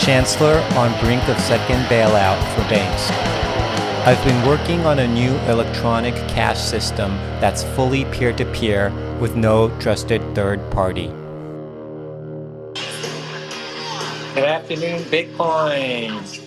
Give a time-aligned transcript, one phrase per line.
[0.00, 3.10] Chancellor on brink of second bailout for banks.
[4.06, 7.10] I've been working on a new electronic cash system
[7.40, 11.06] that's fully peer to peer with no trusted third party.
[14.34, 16.42] Good afternoon, Bitcoin.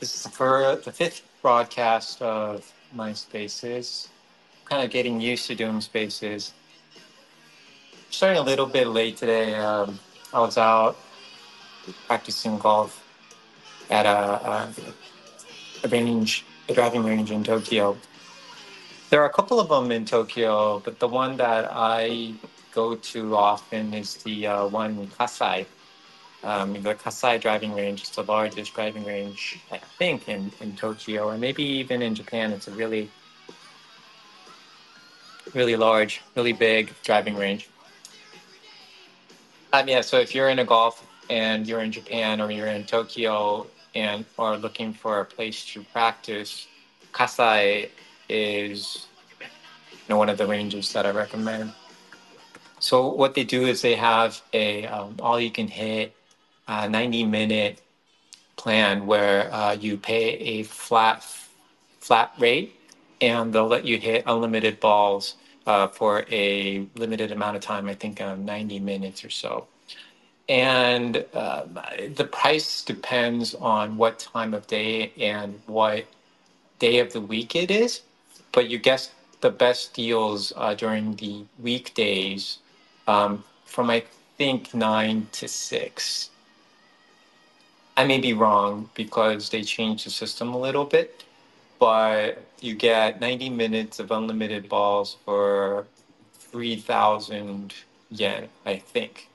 [0.00, 4.08] This is for the fifth broadcast of my spaces.
[4.72, 6.54] Kind of getting used to doing spaces.
[8.08, 9.54] Starting a little bit late today.
[9.54, 10.00] Um,
[10.32, 10.96] I was out
[12.06, 13.04] practicing golf
[13.90, 14.72] at a,
[15.84, 17.98] a, range, a driving range in Tokyo.
[19.10, 22.32] There are a couple of them in Tokyo, but the one that I
[22.72, 25.66] go to often is the uh, one in Kasai.
[26.44, 31.28] Um, the Kasai driving range is the largest driving range, I think, in, in Tokyo,
[31.28, 32.52] and maybe even in Japan.
[32.52, 33.10] It's a really,
[35.54, 37.68] really large, really big driving range.
[39.72, 42.84] Um, yeah, so if you're in a golf and you're in Japan or you're in
[42.84, 46.66] Tokyo and are looking for a place to practice,
[47.12, 47.90] Kasai
[48.28, 49.06] is
[49.40, 51.72] you know, one of the ranges that I recommend.
[52.80, 56.14] So what they do is they have a um, all you can hit
[56.66, 57.80] uh, 90 minute
[58.56, 61.24] plan where uh, you pay a flat
[62.00, 62.74] flat rate
[63.22, 67.88] and they'll let you hit unlimited balls uh, for a limited amount of time.
[67.88, 69.68] I think um, 90 minutes or so.
[70.48, 71.78] And um,
[72.14, 76.06] the price depends on what time of day and what
[76.80, 78.02] day of the week it is.
[78.52, 82.58] But you guess the best deals uh, during the weekdays
[83.08, 84.04] um, from I
[84.38, 86.30] think nine to six.
[87.96, 91.24] I may be wrong because they changed the system a little bit,
[91.82, 95.84] but you get 90 minutes of unlimited balls for
[96.38, 97.74] 3,000
[98.08, 99.28] yen, I think.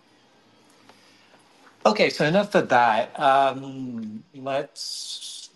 [1.85, 3.19] Okay, so enough of that.
[3.19, 5.49] Um, let's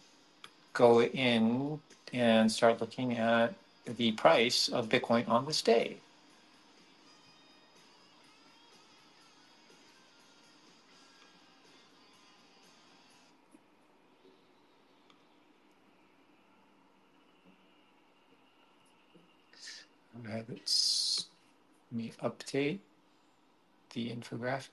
[0.74, 1.80] go in
[2.12, 3.54] and start looking at
[3.86, 5.96] the price of Bitcoin on this day.
[20.24, 20.50] Let
[21.92, 22.80] me update
[23.94, 24.70] the infographic.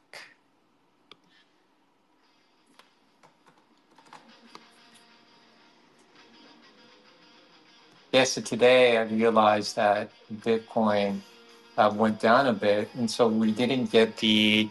[8.13, 11.21] Yes, so today I realized that Bitcoin
[11.77, 14.69] uh, went down a bit, and so we didn't get the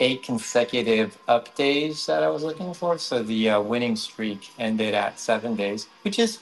[0.00, 2.98] eight consecutive up days that I was looking for.
[2.98, 6.38] So the uh, winning streak ended at seven days, which is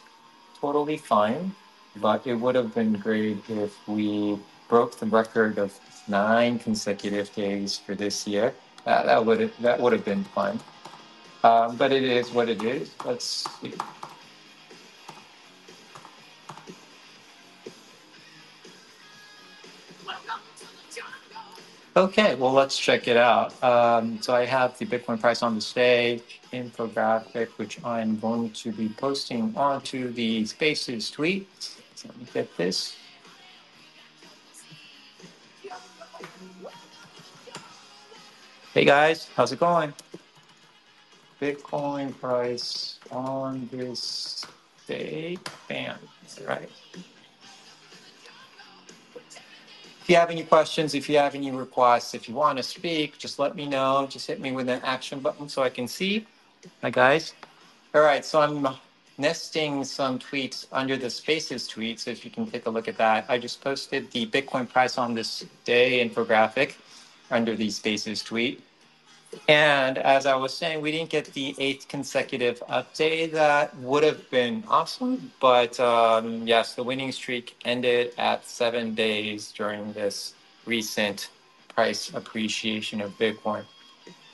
[0.61, 1.55] totally fine.
[2.01, 7.77] But it would have been great if we broke the record of nine consecutive days
[7.77, 8.55] for this year.
[8.87, 10.61] Uh, that would that would have been fun.
[11.43, 12.91] Um, but it is what it is.
[13.05, 13.75] Let's see.
[21.97, 23.55] Okay, well, let's check it out.
[23.65, 28.71] Um, so I have the Bitcoin price on the stage infographic, which I'm going to
[28.71, 31.49] be posting onto the Spaces tweet.
[32.07, 32.97] Let me get this.
[38.73, 39.95] Hey guys, how's it going?
[41.41, 44.45] Bitcoin price on this
[44.87, 45.39] day.
[45.69, 45.97] Bam.
[46.47, 46.71] right?
[50.01, 53.19] If you have any questions, if you have any requests, if you want to speak,
[53.19, 54.07] just let me know.
[54.09, 56.27] Just hit me with an action button so I can see.
[56.83, 57.35] Hi, guys.
[57.95, 58.69] All right, so I'm
[59.19, 62.01] nesting some tweets under the Spaces tweet.
[62.01, 64.99] So if you can take a look at that, I just posted the Bitcoin price
[64.99, 66.75] on this day infographic
[67.31, 68.63] under the Spaces tweet.
[69.49, 73.33] And as I was saying, we didn't get the eighth consecutive update.
[73.33, 75.33] That would have been awesome.
[75.41, 80.35] But um, yes, the winning streak ended at seven days during this
[80.65, 81.31] recent
[81.69, 83.65] price appreciation of Bitcoin.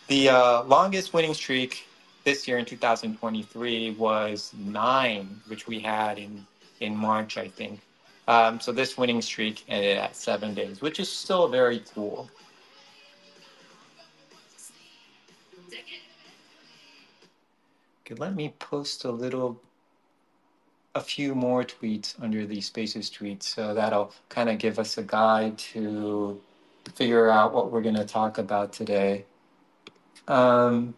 [0.09, 1.87] The uh, longest winning streak
[2.25, 6.47] this year in 2023 was nine, which we had in,
[6.81, 7.81] in March, I think.
[8.29, 12.31] Um, so this winning streak ended at seven days, which is still very cool.
[18.07, 19.61] Okay, let me post a little,
[20.95, 23.45] a few more tweets under the spaces tweets.
[23.45, 26.41] So that'll kind of give us a guide to
[26.95, 29.25] figure out what we're going to talk about today.
[30.29, 30.95] Um,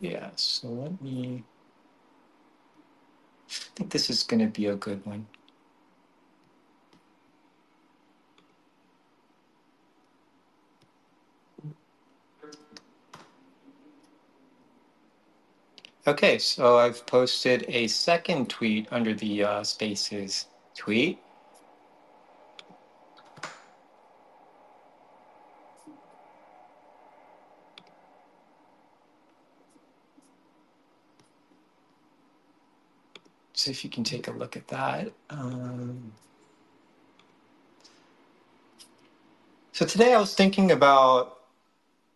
[0.00, 1.44] yeah, so let me.
[3.50, 5.26] I think this is going to be a good one.
[16.06, 21.18] Okay, so I've posted a second tweet under the uh, Spaces tweet.
[33.58, 35.12] See if you can take a look at that.
[35.30, 36.12] Um,
[39.72, 41.40] so today I was thinking about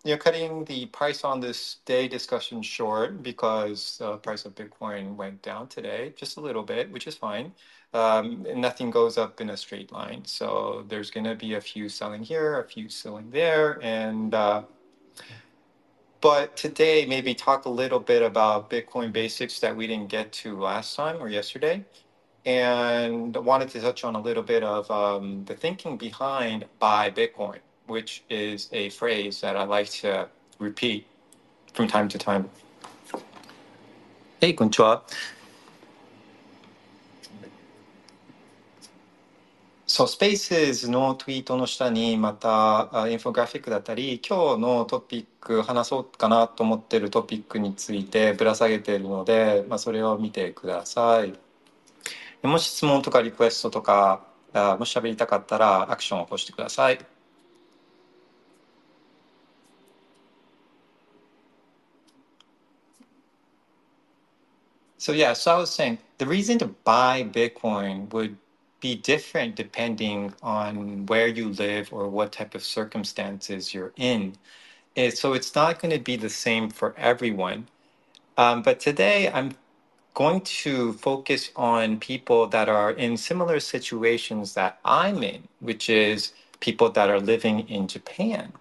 [0.05, 5.17] you know cutting the price on this day discussion short because the price of Bitcoin
[5.17, 7.53] went down today just a little bit, which is fine.
[7.93, 11.61] Um, and nothing goes up in a straight line, so there's going to be a
[11.61, 14.63] few selling here, a few selling there, and uh,
[16.23, 20.57] but today maybe talk a little bit about Bitcoin basics that we didn't get to
[20.59, 21.85] last time or yesterday.
[22.47, 27.59] And wanted to touch on a little bit of um, the thinking behind buy Bitcoin,
[27.87, 30.29] which is a phrase that I like to
[30.59, 31.07] repeat
[31.75, 32.49] from time to time.
[34.41, 35.03] Hey, konnichiwa.
[39.93, 51.39] そう、スペースのツイートの下にまたインフォグラフィックだったり、今日のトピック、話そうかなと思ってるトピックについてぶら下げているので、まあ、それを見てください。
[52.43, 54.25] もし質問とかリクエストとか、
[54.55, 56.99] あもし喋りたかったらアクションを起こしてください。
[64.99, 68.37] So yeah, so I was saying the reason to buy Bitcoin would
[68.82, 74.34] be different depending on where you live or what type of circumstances you're in.
[74.96, 77.68] And so it's not going to be the same for everyone.
[78.38, 79.56] Um, but today I'm
[80.14, 86.34] going to focus on people that are in similar situations that I'm in, which is
[86.60, 88.54] people that are living in Japan.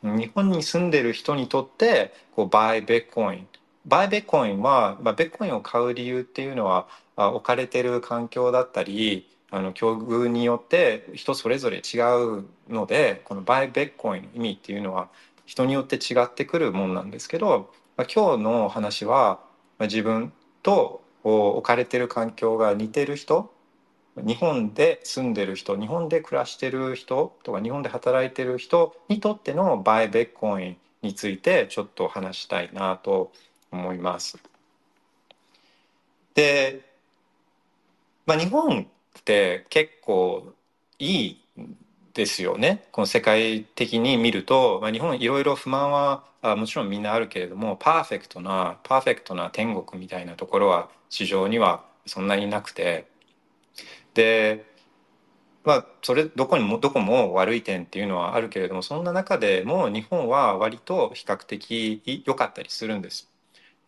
[0.00, 6.86] 日本に住んでる人にとってこう buy Bitcoin。buy Bitcoin は、まあ、Bitcoin を買う理由っていうのは
[7.16, 11.99] 置かれてる環境だったり あの境遇によって人それぞれ違
[12.39, 15.09] うのでこのバイベッコインの意味っていうのは
[15.45, 19.41] 人によって違ってくるもんなんですけど、まあ、今日の話は、
[19.77, 20.33] まあ、自分
[20.63, 23.53] と置かれてる環境が似てる人
[24.17, 33.31] 日本で住んでる人日本で暮らしてる人とか日本で働いてる人にとってのバイベッコインについてちょっと話したいなと
[33.71, 34.39] 思います。
[36.33, 36.81] で、
[38.25, 38.87] まあ、日本
[39.19, 40.53] って結構
[40.99, 41.43] いい
[42.13, 42.87] ですよね。
[42.91, 53.07] この世界的に見ると、まあ、日本いろいろ不満はあもちろんみんなあるけれどもパーフェクトなパーフェクトな天国みたいなところは市場にはそんなになくて
[54.13, 54.65] で
[55.63, 63.29] まあそれどこにもどこも悪い点っていうのはあるけれどもそんな中でも日本は割と比較的良かったりするんです。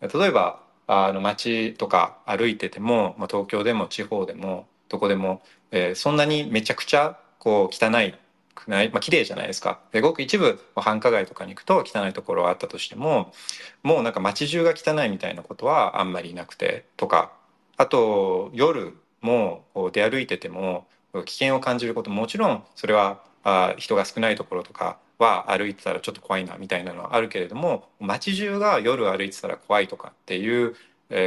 [0.01, 8.15] 例えばあの街とか歩いてても、まあ、東京でも地方でもどこでも、えー、そんなにめちゃくちゃこう汚い
[8.55, 9.79] くない、まあ綺麗じゃないですか。
[9.91, 13.33] でごく一部繁華街とかに行くと汚いところはあったとしても
[13.83, 17.33] もうなんか街中が汚いみたいなことはあんまりなくてとか
[17.77, 20.87] あと夜も出歩いてても
[21.25, 30.75] 危険を感じることももちろんそれはあ人が少ないところとかは歩いてたらちょっと怖いなみたいなのはあるけれども街中が夜歩いてたら怖いとかっていう、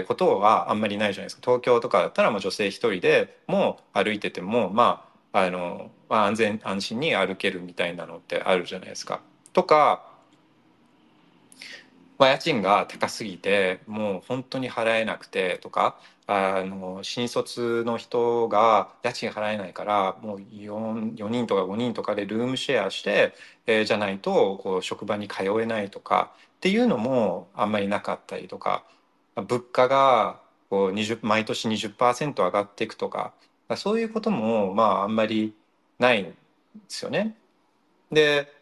[0.07, 9.21] ことはあんまりないじゃないですか東京とかだったらまあ女性一人でも歩いててもまああの、まあ、安全安心に歩けるみたいなのってあるじゃないですか。
[9.53, 10.05] とか、
[12.19, 23.35] まあ、家賃が高すぎてもう本当に払えなくてとかあの新卒の人が家賃払えないからもう 4, 4人とか5人とかでルームシェアして、
[23.67, 28.85] えー、じゃないとこう職場に通えないとかっていうのもあんまりなかったりとか。
[29.43, 30.41] 物価が
[30.71, 33.33] こう20毎年20%上がっていくとか
[33.77, 35.55] そういうこともまああんまり
[35.99, 36.33] ないんで
[36.89, 37.37] すよね。
[38.11, 38.53] で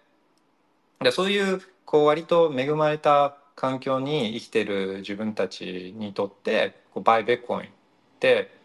[1.01, 7.73] でそういうこう割と恵まれた環境に生きてる自分たちにとってこうバイベッコインっ
[8.19, 8.57] て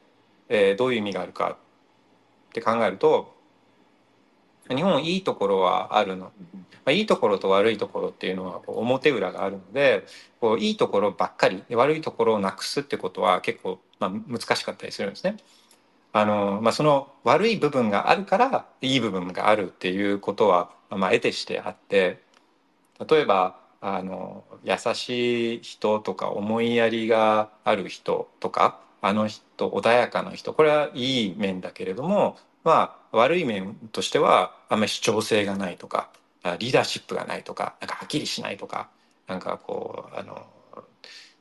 [0.54, 1.58] えー、どういう意味があるか
[2.50, 3.34] って考えると
[4.70, 6.32] 日本いいところはあるの、ま
[6.86, 10.06] あ、いいところと悪いところっていうのはこう表裏があるので
[10.40, 15.38] こういいところばっかり悪いところをなくすってことは結構、まあ、難しかったりするんですね。
[16.14, 22.22] あのまあ、その悪い部分があるからいい部分があるっていうことは、まあ、得てしてあって
[23.10, 36.10] 例えばあの優しい人とか思いやりがある人とかあの人穏やかな人これはいい面だけれどもまあ悪い面としてはあんまり主張性がないとか
[36.60, 38.90] リーダーシップがないとかなんかはっきりしないとか
[39.28, 40.46] なんかこうあの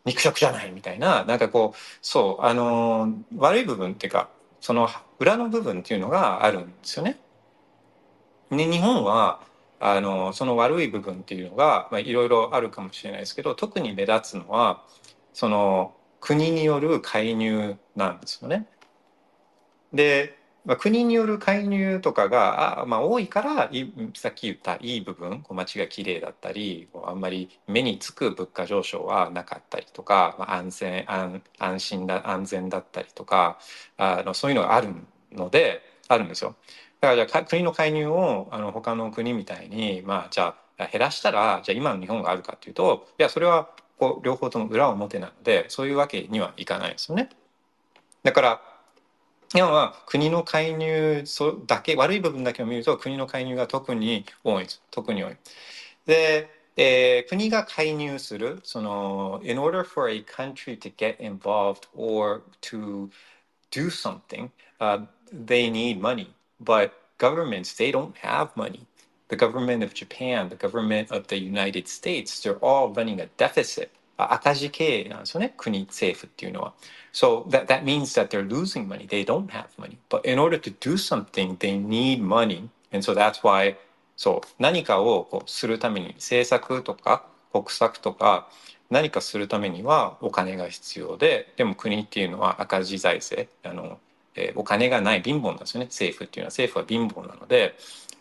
[0.05, 4.29] 肉食じゃないみたいななんかこうそうあの悪い部分っていうか
[4.61, 7.19] その裏の部分っていうのがあるんですよね。
[8.51, 9.41] で日本は
[9.79, 14.83] あのその悪い部分っていうのがいろいろあるかもしれないですけど特に目立つのは
[15.33, 18.67] その国による介入なんですよね。
[19.93, 23.71] でまあ、国による介入とかがあ、まあ、多いから
[24.15, 33.59] さっき言ったいい部分こう街が綺麗だったりあんまり目につく物価上昇はなかったりとか、まあ、安全安安心だ安全だったりとか
[33.97, 34.95] あのそういうのがある
[35.33, 36.57] のであるんですよ。
[37.01, 47.31] だからじゃあ国の介入をあの他の国みたいに、まあ、じゃあ減らしたらじゃあ今の日本があるかっていうといやそれはこう両方とも裏表なのでそういうわけにはいかないですよね。
[48.23, 48.61] だから
[49.53, 51.25] 日本は国の介入
[51.67, 55.37] だけ悪い部分だけを見ると国の介入が特に多いです特に多い。
[56.07, 63.11] で、えー、国が介入するその in order for a country to get involved or to
[63.73, 68.87] do something、uh, they need money but governments they don't have money
[69.31, 73.91] the government of Japan the government of the United States they're all running a deficit
[74.29, 76.73] 赤字経営なんですよね国政府っていうのは。
[77.13, 79.07] So that, that means that they're losing money.
[79.07, 79.97] They don't have money.
[80.09, 82.69] But in order to do something, they need money.
[82.93, 83.77] And so that's why,
[84.17, 88.49] そう何かをこうするために政策とか国策とか
[88.91, 93.99] 何かするためにはお金が必要ででも国っていうのは赤字財政あの、
[94.35, 97.75] えー、お金がない貧乏なんですよね政府っていうのは政府は貧乏なので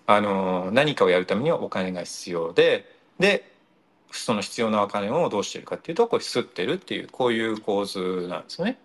[0.07, 2.85] あの何かをやるためにはお金が必要で
[3.19, 3.51] で
[4.11, 8.79] その必要なお金をどうしてるかっていうとこれ吸ってるっていうこういう構図なんですね。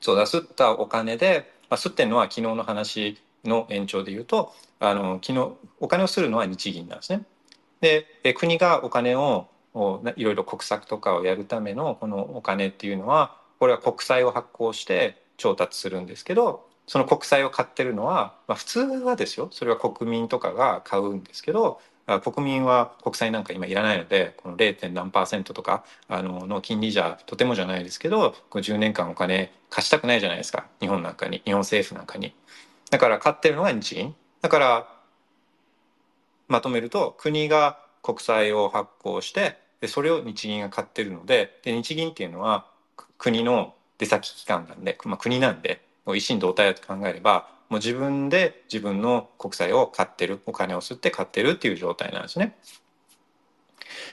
[0.00, 7.24] そうだ吸ったお金で、まあ、吸ってるのは昨日の話の延長で言うとあの昨日お金をするのは日銀なんですね。
[7.80, 9.48] で国がお金を
[10.16, 21.80] いろいろ国策とかをやるためのこのお金っていうのはこれは国債を発行して調達するんですけどその国債を買ってるのは、まあ、普通はですよそれは国民とかが買うんですけど
[22.22, 24.92] 国民は国債なんか今いらないのでこの 0.
[24.92, 32.32] 何パーセントとかあのの金利じゃとてもじゃないですけど10年間お金貸したくないじゃないですか日本なんかに日本政府なんかに。
[32.90, 34.88] だから買ってるのが日銀だから
[36.46, 42.66] まとめると国が国債を発行してでそれを日銀が買ってるのでで日銀っていうのは
[43.18, 45.82] 国の出先機関なんで、まあ、国なんで
[46.14, 52.56] 一心同体だと考えればもう自分で自分の国債を買ってるお金を吸って買ってるっていう状態なんですね。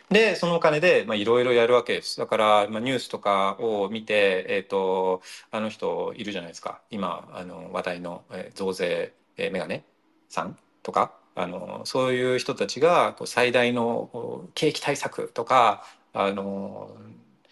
[0.10, 2.18] でそのお金でいろいろやるわけです。
[2.18, 6.82] だから、まあ、ニュースとかを見て、えーと、あの人いるじゃないですか。
[6.90, 9.84] 今あの話題の、えー、増税、えー、メガネ
[10.30, 11.14] さんとか。
[11.36, 15.84] あのそういう人たちがこう最大の景気対策とか
[16.14, 16.96] あの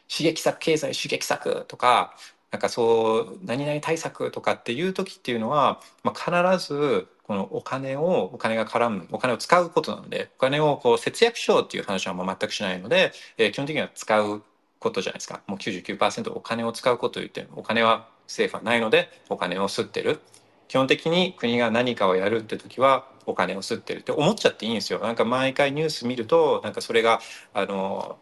[0.08, 2.16] 刺激策経済刺激策とか
[2.52, 14.44] なんかそう何々対策とかっていう時っていうのは、まあ、必ずこのお金をお金が絡むお金を使うことなのでお金をこう節約しようっていう話はもう全くしないので、えー、基本的には使う
[14.80, 15.42] ことじゃないですか。
[15.48, 20.20] もう99%お金を使うことを言ってお金は政府はないのでお金を吸ってる。
[20.68, 25.00] 基本的に国が何かをやるって時はお金を吸ってるって思っちゃっていいんですよ。
[25.00, 27.20] なんか毎回ニュース見るとなんかそれが
[27.54, 28.18] あの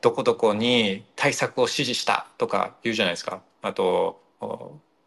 [0.00, 3.40] どこどこに対策を指示したとか言うじゃないですか。
[3.62, 4.20] あと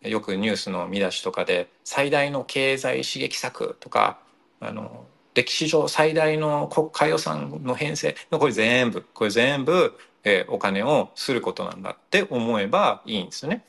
[0.01, 4.19] よくニュースの見出しとかで最大の経済刺激策とか
[4.59, 13.63] あの歴史上最大の国家予算の編成これ全部これ全部、えー、お金をすることなんだって思えばいいんですよね。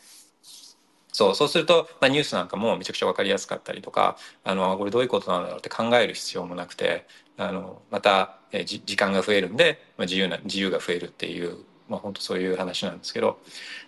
[1.13, 13.39] そうそうすると、まあ、ニュースなんかもめちゃくちゃ分かりやすかったりとかあのこれどういうことなんだろうって考える必要もなくてあのまた、えー、時間が増えるんで、まあ、自由な自由が増えるっていう、まあ、本当そういう話なんですけど。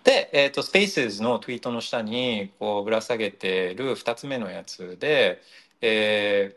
[0.05, 5.41] で、えーと、スペースのツイートの下にこうぶら下げてる2つ目のやつで、
[5.81, 6.57] え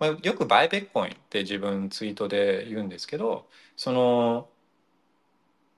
[0.00, 4.48] ーまあ、よくバイベッコインって自分ツイートで言うんですけどその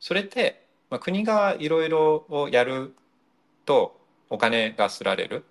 [0.00, 2.94] それってまあ、国がいろいろやる
[3.64, 3.98] と
[4.30, 5.44] お金がすられる。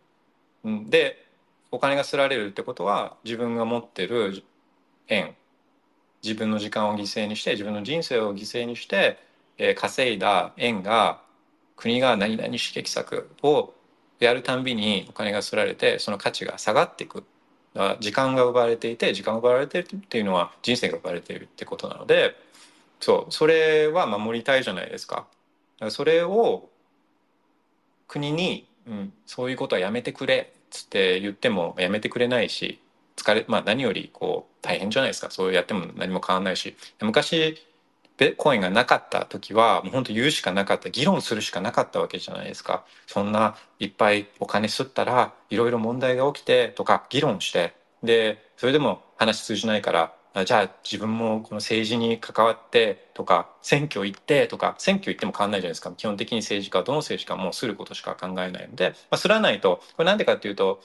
[0.63, 1.25] で
[1.72, 4.43] お金がすられるってことは自分が持ってる
[5.08, 5.36] 円
[6.24, 9.17] 自分の時間を犠牲にして自分の人生を犠牲にして、
[9.58, 11.20] えー、稼いだ円が
[11.75, 13.74] 国が何々刺激策を
[14.20, 17.25] やるたんびにお金がすられてその価値が下がっていく
[18.00, 22.36] 時間が奪われていて時間が奪われてるっていうのは人生が奪われているってことなので
[23.00, 25.25] そうそれは守りたいじゃないですか。
[25.89, 26.70] それを
[28.07, 32.79] 国に、うん、そういうことはやめてくれっつって言ってもやめてくれないし
[33.15, 35.29] 疲れ、まあ、何よりこう大変じゃないですか。
[35.29, 36.75] そうやっても何も変わんないし。
[37.01, 37.62] 昔
[38.38, 42.86] コインがなかった時はもう本当言うしかなかった議論するしかなかったわけじゃないですか。
[43.07, 50.13] そんないっぱいお金吸ったらいろいろ問題が起きてとか議論してでそれでも話通じないから
[50.46, 55.92] じゃあ自分もこの政治に関わってとか選挙行ってとか選挙行っても変わんないじゃないですか。
[55.92, 60.82] 基本的に政治家はどの政治家もすることしか考えないので、まあ、すらないとこれなんでかっていうと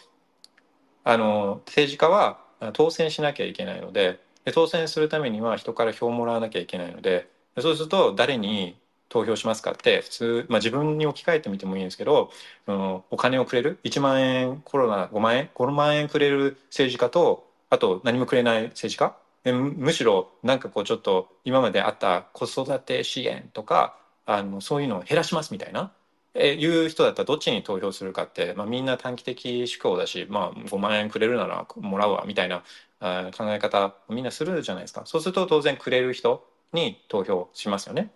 [1.05, 2.40] あの政治家は
[2.75, 7.28] 当選しなきゃいけないのでで当選するためには人から票をもらわなきゃいけないので
[7.59, 8.78] そうすると誰に
[9.09, 12.31] 投票しますかって普通、まあ、自分に置き換えてみてもいいんですけど、
[12.67, 19.17] うん、お金をくれる1万円コロナ5万円5万円くれる政治家とあと何もくれない政治家
[19.49, 25.90] でむしろなんかこうちょっと今まであった子育て支援とかあのそういうのを減らしますみたいな
[26.35, 32.62] えいう人だったらどっちに投票するかって、まあ、みんな短期的思考だし、まあ、5万円くれるならもらうわみたいな
[33.00, 38.11] 考え方みんなするじゃないですかそうすると当然くれる人に投票しますよね。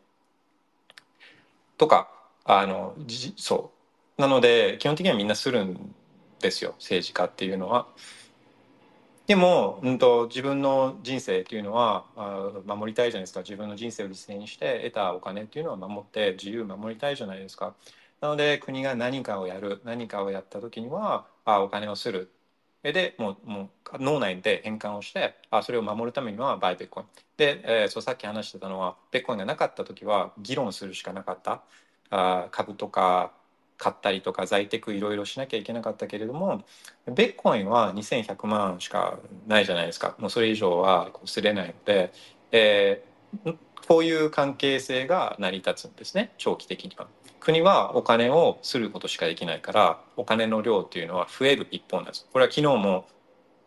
[1.78, 2.10] とか
[2.44, 2.94] あの
[3.36, 3.70] そ
[4.18, 5.94] うなので基本的にはみんなするん
[6.40, 7.86] ですよ政治家っていうのは。
[9.26, 13.40] でも、うんと、自分の人生っていうのはあ守りたいじゃないですか。
[13.40, 17.74] 自分の人生を犠牲にして得たお金っていうのは守って自由を守りたいじゃないですか。
[18.20, 22.30] なので国が何かをやる何かをやった時にはあお金をする。
[22.82, 27.06] でもうもう脳内で変換をしてあそれを守るためにはバイベッコイン。
[27.36, 31.62] で、えー、そうさっき話してたのはベッコインがなかった時は議論するしかなかった。
[32.10, 33.32] あ株とか
[33.78, 36.62] 買ったりとか在宅いろいろしなきゃいけなかったけれども
[37.06, 40.14] ベッコインは2100万しかないじゃないですか。
[40.18, 42.12] もうそれ以上はすれないので、
[42.52, 43.56] えー、
[43.88, 46.32] こういう関係性が成り立つんですね。
[46.38, 47.06] 長期的には。
[47.40, 52.28] 国はお金をすることしかできないからお金の量っていうのは増える一方なんです。
[52.32, 53.06] これは昨日も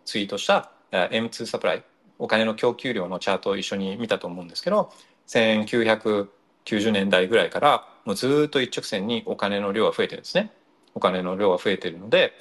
[0.05, 1.83] ツイートした M2 サプライ
[2.19, 4.91] お金の供給量のチャートを一緒に見たと思うんですけど
[6.65, 10.51] 90年代ぐらいからもうずっと一直線にお金の量は増えてるんですね
[10.93, 12.33] お金の量は増えてるので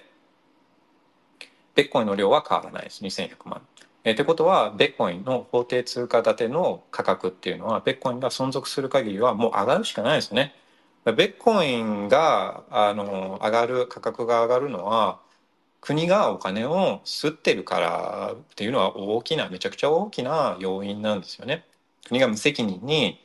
[1.75, 3.63] ベッコインの量は変わらないです2100万
[4.05, 10.55] え、ってことはベッコインの法定通貨建ての価格っていうのはベッコインが存続する限りはもう上がるしかないですね。
[11.05, 15.21] ベッコインがあの上がる価格が上がるのは
[15.81, 21.65] 国がお金を吸ってるからっていうのは大きなめちゃくちゃ大きな要因なんですよね。
[22.07, 23.24] 国が無責任に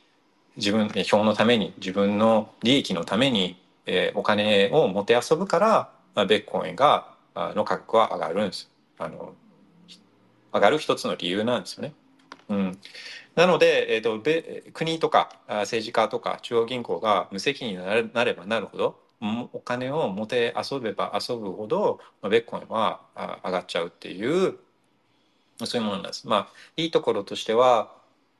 [0.56, 9.34] 自分票のために自分の利益のために、えー、お金をもてあそぶから、まあ、ベッコインがの価格は上がるんですあの
[10.52, 11.94] 上がる一つの理由なんですよね。
[12.48, 12.78] うん、
[13.36, 14.20] なので、えーと、
[14.72, 18.98] 国とか政治家とか中央銀行が無責任になればなるほど
[19.52, 23.02] お金を持て遊べば遊ぶほど、まあ、ベッコインは
[23.44, 24.56] 上がっちゃうっていう
[25.66, 26.26] そういうものなんです。
[26.26, 27.92] まあいいところとしては、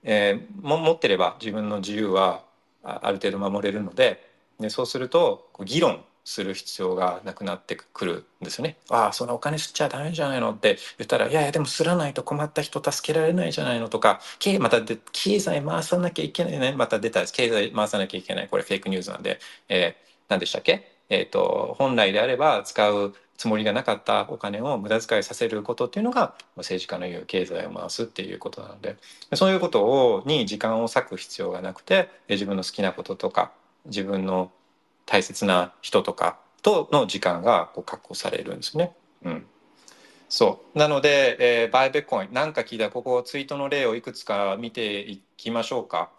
[0.03, 2.43] えー、も持ってれば自分の自由は
[2.83, 4.27] ある程度守れるので
[4.59, 8.77] でそうすると議論する必要がなくなってくるんですよね。
[8.91, 16.73] ああそんなお金吸っちゃダメじゃないのって言ったらいやいやでも吸らないと困った人助けられないじゃないのとか経またで経済回さなきゃいけないね。
[16.73, 18.49] また出た経済回さなきゃいけない。
[18.49, 28.99] これフェイクニュースなんで、えー、何でしたっけ、えーと、本来であれば使うつもりがなかったお金を無駄遣いさせることっていうのが政治家の言う経済を回すっていうことなので
[29.33, 33.51] そういうことをに時間を割く必要がなくて自分の好きなこととか
[33.87, 34.53] 自分の
[35.07, 38.95] 大切な人とかとの時間がこう確保されるんですね。
[39.25, 39.47] うん、
[40.29, 46.11] そうなので、えー、バイベコイン何か聞いたらここツイートの例をいくつか見ていきましょうか。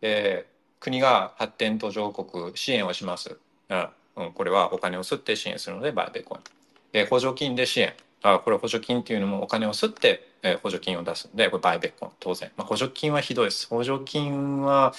[0.00, 3.36] えー、国が発展途上国支援をします。
[3.68, 6.53] うんうん、これはお金を吸って支援するのでバイベコイン。
[6.94, 7.92] え、補助金で支援。
[8.22, 12.12] あこれ補助金っていうのもお金を吸って、え、補助金を出すんでこれバイベコイン。
[12.20, 13.66] 当然、まあ、補助金はひどいです。
[13.68, 14.94] 補助金は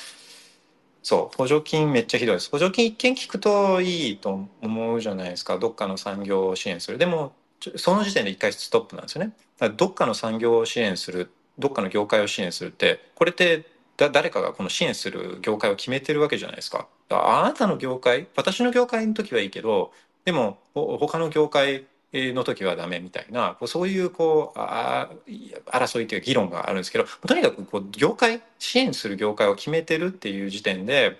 [1.01, 1.37] そう。
[1.37, 2.49] 補助金めっちゃひどいです。
[2.51, 5.57] 補助金一見聞くといいと思うじゃないですか。
[5.57, 6.97] どっかの産業を支援する。
[6.97, 7.33] でも
[7.77, 9.33] その時点で一回ストップなんですよね。
[9.59, 13.65] だからどっかの産業を支援するどっかの業界を支援するってこれって
[13.97, 16.87] だ誰かがこの支援する業界を決めてるわけじゃないですか。
[17.09, 19.91] あなたの業界私の業界の時はいいけど
[20.25, 31.19] でも他の業界の時はダメみたいなそういうこう争いという議論があるんですけどとにかくこう業界支援する業界を決めてるっていう時点で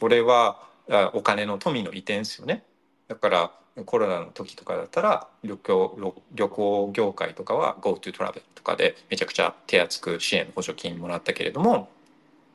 [0.00, 0.62] これは
[1.14, 2.62] お金の富の移転ですよね。
[3.08, 3.50] だから
[3.84, 11.90] コロナの時とかだったら旅行旅行業界とかは GoTo トラベルとかでめちゃくちゃ手厚く支援補助金もらったけれども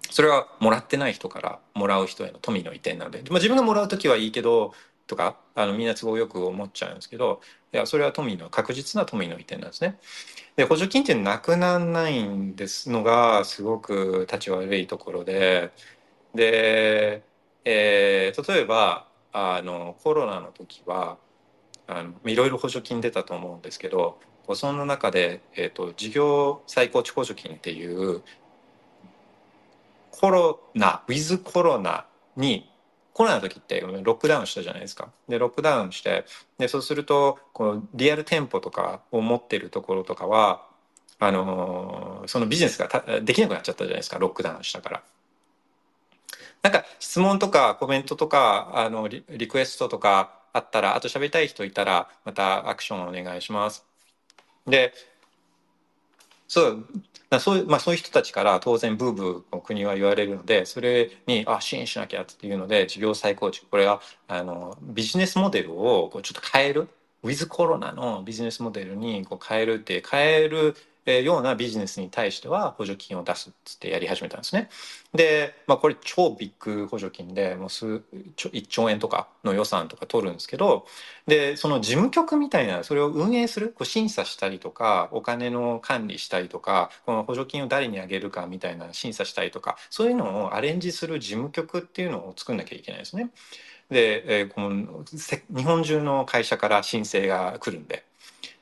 [0.10, 4.74] それはもらってない人からもらう人への富の移転なので、まあ、自分がもらう時はいいけど
[5.08, 7.42] とかあのみんな都合よく思っちゃうんですけど
[7.74, 9.98] いやそれは富の確実な富の移転なんですね。
[10.56, 15.72] で補助金ってなくならないんですのがすごく立ち悪いところで
[16.36, 17.24] で、
[17.66, 21.18] えー、例えばあのコロナの時は
[21.88, 24.20] あのいろいろ補助金出たと思うんですけど
[24.56, 28.22] その中で、えーと、事業再構築補助金っていう
[30.10, 32.71] コロナウィズコロナに
[33.14, 35.10] コロナの時ってロックダウンしたじゃないですか。
[35.28, 36.26] でロックダウンして
[36.58, 40.66] でそうするとこのリアル店舗とかを持ってるところとかは
[41.20, 45.04] あのー、そのビジネスができなくなっちゃったじゃないですかロックダウンしたから。
[46.64, 53.86] なんか質問とかコメントとかあのリリクエストとかあったらあと喋りたい人いたらまたアクションお願いします。
[54.68, 54.94] で
[56.48, 56.88] そう
[57.32, 63.68] だそういう、まあ、そういう人たちから当然ブーブーの国は言われるのでそれにあ支援しなきゃっていうので事業再構築。
[63.68, 66.90] これはあのビジネスモデルをこうちょっと変える。
[67.24, 74.70] ウィズコロナのビジネスモデルにこう変えるって変えるようなビジネスに対しては補助金を出すっつってやり始めたんですね。
[75.14, 78.04] で、まあ、これ超ビッグ補助金でもう数
[78.38, 80.86] 1兆円とかの予算とか取るんですけど
[81.28, 93.32] でその事務局みたいなそれを運営するこう審査したりとかお金の管理したりとかこの補助金を誰にあげるかみたいな審査したりとかそういうのをアレンジする事務局っていうのを作んなきゃいけないですね。
[93.90, 98.06] で、えー、この日本中の会社から申請が来るんで。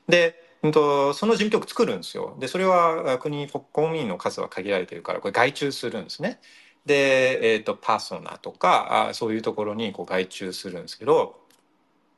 [0.08, 2.36] でと、その事務局作るんですよ。
[2.38, 6.40] で、それは国、公務員の数は限られてるから、これ外注するんですね。
[6.86, 11.40] で、えっ、ー、と、パーソナとか、あそういうところにこう外注するんですけど、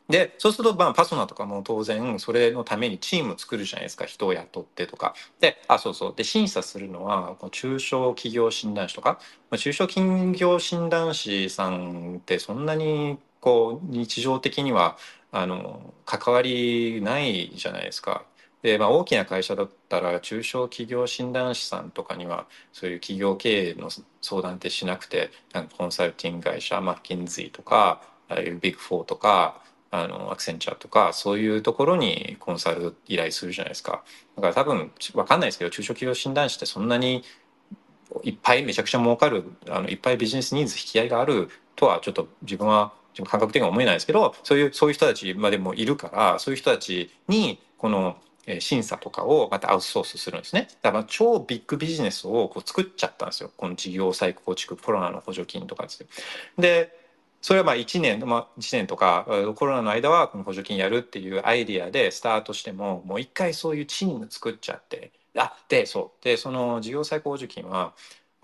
[0.08, 4.04] で、そうすると、まあ、パソナとかも当然、それのためにチーム作るじゃないですか。
[4.04, 5.14] 人を雇ってとか。
[5.40, 6.14] で、あ、そうそう。
[6.14, 14.98] で、審査するのは、この中小企業診断士とか、まあ、中小企業診断士さんってそんなに、こう、日常的には、
[15.30, 18.24] あの、関わりないじゃないですか。
[18.62, 34.02] で、まあ、大きな会社だったら中小企業診断士さんとかにはそういう企業経営の相談ってしなくてなんかコンサルティング会社マッキンゼーとかああいうビッグフォーとかあのアクセンチャーとかそういうところにコンサル依頼するじゃないですか。
[34.36, 37.22] だから多分分かんないですけど中小企業診断士ってそんなに
[38.22, 48.16] いっぱいめちゃくちゃ儲かるあのいっぱいビジネスニーズ引き合いがあるとはちょっと自分は感覚的には思えないですけどそういうそういう人たちまでもいるからそういう人たちにこの
[48.60, 50.68] 審査とかをまたアウトソースするんですね。
[50.82, 53.50] だから超ビッグビジネスをこう作っちゃったんですよ。
[53.56, 56.06] この事業再構築、コロナの補助金とかです。
[56.58, 57.02] で、
[57.42, 59.26] それはまあ1年、まあ、1年とか
[59.56, 67.94] コロナの間はこの補助金やるっていうアイディアでスタートしてももう一回そういうチーム作っちゃってあでそうでその事業再構補助金は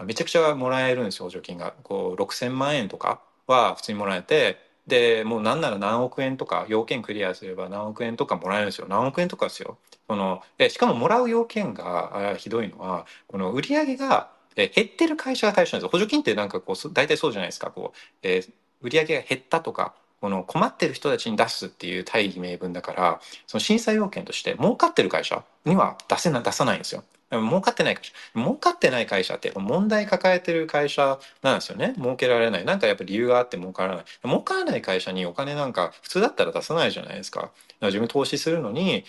[0.04, 8.86] めちゃくちゃもらえるんですよ補助金がこう6,000万円とかは普通にもらえてでもうなんなら何億円とか要件クリアすれば何億円とかもらえるんですよ。
[8.88, 9.78] 何億円とかですよ。
[10.08, 15.88] そのえしかももらう要件がひどいのはこの売上が減ってる会社が対象なんですよ。
[15.90, 17.70] 補助金ってなんかこう大体そうじゃないですか。
[17.70, 27.04] こう、えー、売上が減ったとかこの困ってる人たちに出すっていう大義名分だからその審査要件として儲かってる会社には出せな出さないんですよ。
[27.30, 31.94] 儲かってない会社儲かってない会社って問題抱えてる会社なんですよね。
[31.96, 32.64] 儲けられない。
[32.64, 34.04] なんかやっぱ理由があって儲からない。
[34.24, 37.38] 儲からない会社にお金なんか普通だったら出さないじゃないですか。
[37.38, 39.04] か自分投資するのに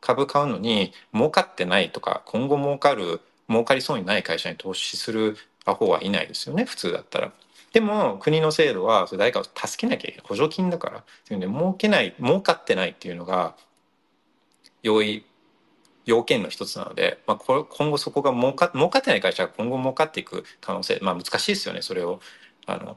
[0.00, 6.64] 株買うのに儲かってないとか今後儲かる儲かりそうにない会社に投資するアホはいないですよね。
[6.64, 7.32] 普通だったら。
[7.72, 10.26] でも国の制度はそれ誰かを助けなきゃいけない。
[10.26, 10.98] 補助金だから。
[10.98, 13.56] っていうね儲けない儲かってないっていうのが
[14.82, 15.24] 容易
[16.06, 22.20] 要件の一つなので、まあ、今後そこが儲か儲かってない会社が今後儲かっていく可能性、まあ、難しいですよねそれを
[22.66, 22.96] あの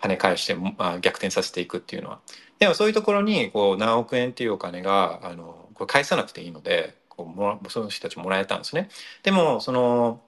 [0.00, 2.20] 跳ね返して、まあ、逆転させていくっていうのは。
[2.58, 8.88] でもそういうところにこう何億円っていうお金があのこれ返さなくていいのでこうもその人たちもらえたんですね。
[9.22, 10.20] でもその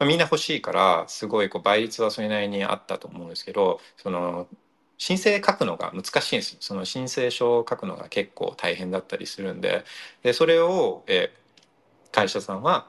[0.00, 4.46] みんな欲しいからすごいこう倍率はそれなりにあったと思うんですけどその
[4.96, 9.84] 申請書くのが難しいんですその申請書を書くのが結構大変だったりするんで
[10.22, 11.32] でそれを、え
[12.12, 12.86] 会社さんは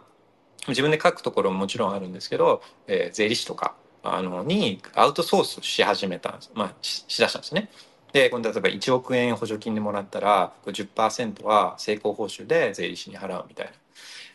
[0.68, 7.70] 自分で書くところももちろんあるんですけど、えー、税理士とかあのにアウトソースし始めた、まあ、ししだしたんですね。
[8.12, 13.72] で今度、例えば1億円補助金でもらったら10%は成功報酬で税理士に払うみたいな。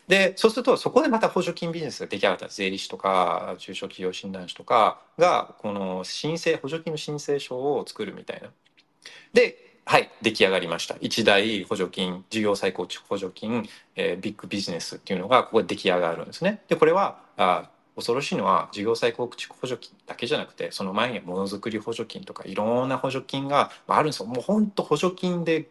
[0.07, 8.49] で、そうするとそこでまた補助金ビジネスが出来上がった税理士とか中小企業診断士とかがこの申請補助金の申請書を作るみたいな。
[9.33, 10.95] ではい出来上がりました。
[10.99, 16.63] 一大補助金事業再構築補助金、えー、ビッグビジネスっていうのがここで出来上がるんですね。
[16.67, 24.25] でこれはあ恐ろしいのは事業再構築補助金だけじゃなくてその前にはものづくり補助金とかいろんな補助金があるんですよ。
[24.25, 25.69] もう本当補助金で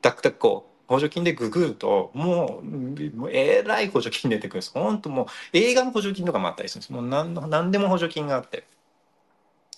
[0.00, 4.72] ダクダクこう補助金でググるともうえらい補助金出てくるんです。
[4.72, 6.92] 本当もう映画の補助金とかもあったりするんです。
[6.94, 8.64] もう何何でも補助金があって。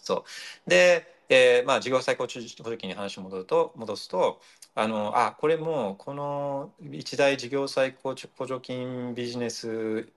[0.03, 0.25] そ
[0.67, 0.71] う。
[0.71, 4.41] でえー、まあ事業再構築補助金に話を戻ると戻すと
[4.75, 10.09] あのあこれもこの一大事業再構築補助金ビジネス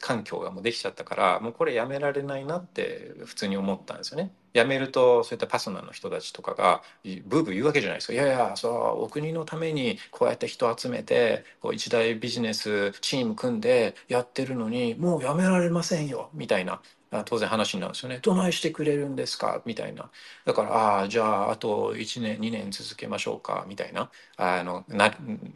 [0.00, 4.32] 環境がもうできちゃったからもうこれやめられないなって普通に思ったんですよね。
[4.54, 6.82] やめるとそういったパスナの人たちとかが
[7.26, 8.12] ブーブー言うわけじゃないですか。
[8.14, 16.80] いやいやそうお国のためにこうやって人集めてこう一大ビジネスチーム組んでやってるのにもうやめられませんよみたいな
[17.24, 18.18] 当然話になるんですよね。
[18.22, 19.62] どないしてくれるんですか？
[19.64, 20.10] みたいな。
[20.44, 23.64] だから、ああ、じゃあ、あと1年、2年続けましょうか？
[23.68, 25.14] みたいな、あの、な、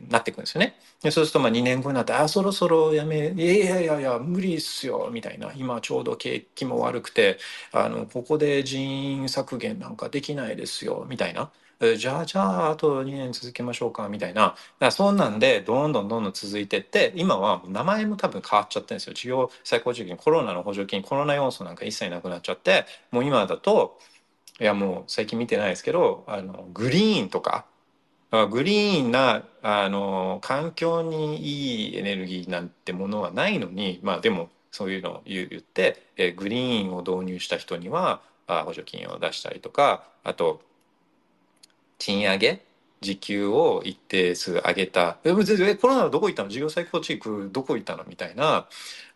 [0.08, 0.76] なっていくんですよね。
[1.02, 5.52] でそうすると、まあ2年後になって、ああ、そろそろやめ、いやいやいやいや、無理っすよ、みたいな。
[5.56, 7.38] 今ちょうど景気も悪くて、
[7.72, 11.50] あの、ここで人員削減なんかできないですよ、みたいな。
[11.96, 14.42] じゃあじゃああと2年続けましょうかみたいな。
[14.42, 19.14] だからそんなんでどんどんどんどん続いてって今は名前も多分変わっちゃってるんですよ。
[19.14, 23.98] 事業再構築金コロナの補助金コロナ要素なんか一切なくなっちゃってもう今だと
[24.60, 27.64] いやもう最近見てないですけどあのグリーンとか
[28.50, 40.60] グリーンなあの環境にいいエネルギーなんてものはないのにまあでもそういうのを言って、えグリーンを導入した人にはあ補助金を出したりとかあと
[42.00, 42.64] 賃上げ
[43.00, 45.32] 時給を一定数上げた「え
[45.76, 46.48] コロナはどこ行ったの？
[46.48, 48.66] 事業再構築どこ行ったの?」みたいな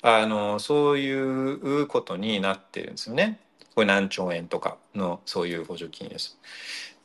[0.03, 3.41] あのそういうことになってるんですよね。
[3.75, 6.39] これ何兆円とかのそういう補助金です。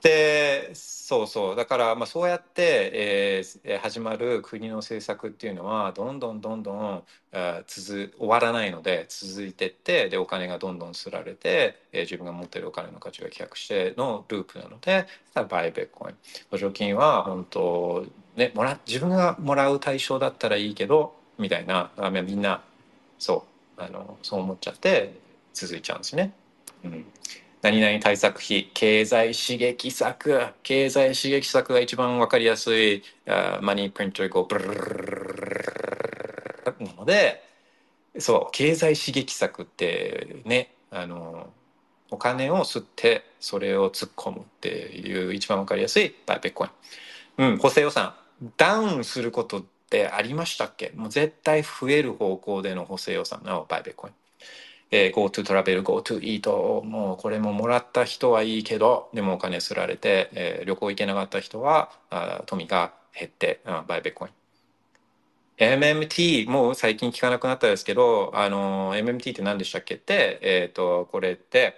[0.03, 0.69] で
[1.09, 1.55] そうそう。
[1.55, 16.15] だからまあそうやって、えー、始まる国の政策っていうのはどんどんどんどんあ続終わらないので続いてってでお金がどんどんすられて、えー、自分が持ってるお金の価値が飛躍してのループなのでバイベッコイン。
[16.51, 21.89] 補助金は本当ねもら自分がもらう対象だったらいいけどみたいな
[22.23, 22.61] みんな
[23.17, 25.17] そうあのそう思っちゃって
[25.55, 26.33] 続いちゃうんですね。
[26.83, 27.05] うん。
[27.61, 33.03] 何々対策費、経済刺激策、経済刺激策が一番わかりやすい、
[33.61, 34.83] マニープリントこう、ブルルル
[36.79, 37.43] ルなので、
[38.17, 41.51] そう、経済刺激策ってね、あの、
[42.11, 47.51] お金を吸ってそれを突っ込むっていう一番わかりやすいバイペッコイン。
[47.51, 48.15] うん、補正予算。
[48.57, 54.13] ダウンすることってありましたっけもう絶対増える方向での補正予算のバイペッコイン。
[54.91, 64.31] えー、GoTo トラベル GoTo イートもうこれももらった人はいいけどでもお金すられて、えー、旅行行けなかった人はあ富が減ってあバイベッコイン。
[65.57, 71.75] MMT もう最近聞かなくなったですけどあの MMT って何でしたっけってえっ、とこれって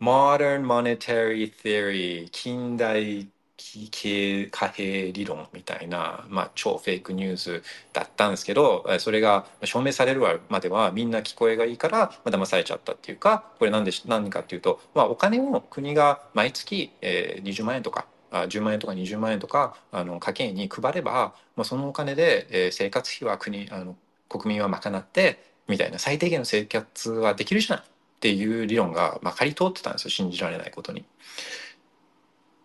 [0.00, 3.28] Modern Monetary Theory 近代
[3.90, 23.96] 経貨幣理論みたいな、まあ、超フェイクニュースだったんですけどそれが証明されるまではみんな聞こえがいいから、まあ、騙されちゃったっていうかこれ何で何かっていうと、まあ、お金を国が毎月、えー、20万円とか10万円とか20万円とかあの家計に配れば、まあ、そのお金で、えー、生活費は国あの
[24.28, 27.88] 国民は賄ってみたいな最低限の生活はできるじゃないっ
[28.20, 31.04] ていう理論がまかり通ってたんですよ信じられないことに。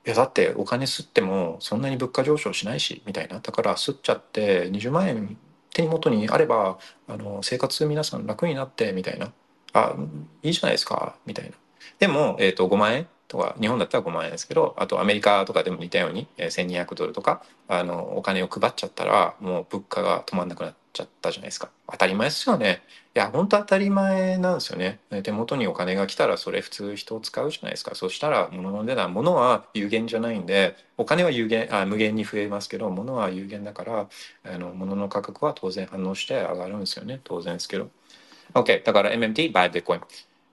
[0.05, 3.39] いやだってお金吸ってもそんなに物価上昇しないしみたいな。
[3.39, 5.37] だから吸っちゃって20万円
[5.73, 9.33] 手元にあればあの生活皆さん楽になってみたいな。
[9.73, 9.93] あ
[10.41, 11.55] いいじゃないですかみたいな。
[11.99, 21.69] でも、えーと、5万円とか日本だったら5万円ですけどあとアメリカとかでも似たように、えー、1200ドルとかあのお金を配っちゃったらもう物価が止まんなくなっちゃったじゃないですか。
[21.91, 22.81] 当たり前ですよね。
[23.15, 24.99] いや本当当たり前なんですよね。
[25.23, 27.95] 手元にお金が来たらそれ普通人を使うじゃないですか。
[27.95, 34.07] そしたら物の値段物は有限じゃないんでお金は有限あ無限に増えますけど物は有限だから
[34.45, 37.19] あの物の価格は当然反応して上がるんですよね。
[37.23, 37.89] 当然ですけど。
[38.53, 40.01] OK だから MMT buy Bitcoin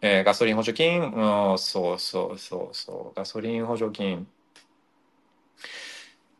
[0.03, 3.17] えー、ガソリン補助金、うん、そうそうそうそう。
[3.17, 4.27] ガソリン補助金。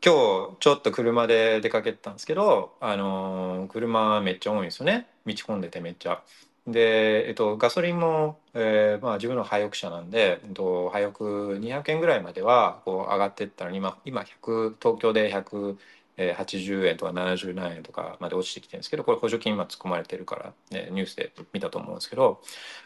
[0.05, 0.13] 今
[0.51, 5.07] 日ちょっと車で出かけてたんですけど、あのー車めっちゃ多いんですよね。
[5.25, 6.21] 道混んでてめっちゃ。
[6.67, 15.77] で、えっと、ガソリンも、えーまあ、自分の廃屋車なんで、えっと、廃屋200円ぐらいまではこう上がってったのに今今100東京で100
[16.17, 22.41] 80円とか70何円とかまで落ちてきてるんですけどこれ補助金今突っ込まれてるから、ね、ニュースで見たと思うんですけど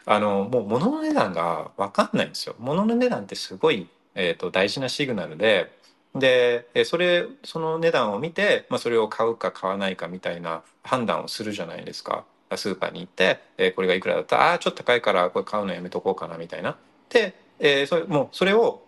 [0.06, 2.54] あのもう物の値段が分かんないんですよ。
[2.58, 5.76] 物の値段ってすごい、えー、と大事なシグナルで
[6.14, 12.24] でそれその値段を見て、まあ、それを買うか買わないかみたいな判断をするじゃないですか。
[12.56, 14.36] スーパーに行って、えーこれがいくらだった？
[14.38, 16.78] らああちょっと高いからこれ買うのやめとこうかなみたいな。
[17.10, 18.82] で、えーそれもうそれを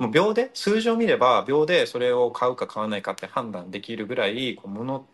[0.00, 5.06] もう秒で数字を見れば秒でそれを買うか買わないかって判断できるぐらいこう物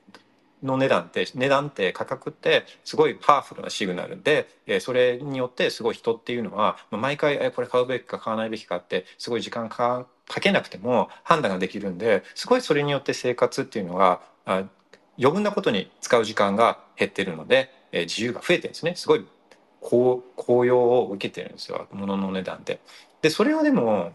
[0.62, 10.06] の値段って値段って価格ってすごいパワフルなシグナルで、えそれによってすごい人っていうのは毎回えこれ買うべきか買わないべきかってすごい時間か
[10.40, 14.64] けなくても判断ができるんですごいそれによって生活っていうのがあ
[15.18, 19.26] 余分なことに使う時間が減ってるので、え自由が増えてるんですねすごい
[19.80, 22.78] 高高揚を受けてるんですよ物の値段って。
[23.20, 24.12] でそれをでも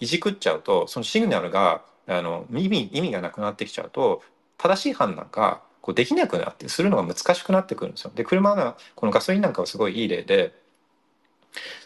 [0.00, 4.22] いじくっちゃうとそのシグナルがあの意味意味がなくなってきちゃうと
[4.56, 8.12] 正しい判断がこうできなくなってするのが難しくなってくるんですよ。
[8.14, 10.54] で車がこのガソリンなんかはすごいいい例で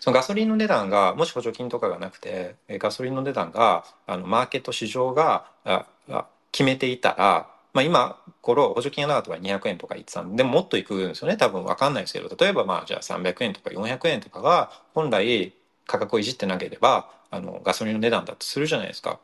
[0.01, 15.55] そのガソリンの値段がもし補助金とかがなくてえガソリンの値段があのマーケット市場がああ決めていたら、まあ、今頃補助金がなかったら200円とか言ってたんでももっといくんですよね多分分かんないですけど例えばまあじゃあ300円とか400円とかが本来
[15.87, 19.21] 価格をいじってなければあのガソリンの値段だとするじゃないですか。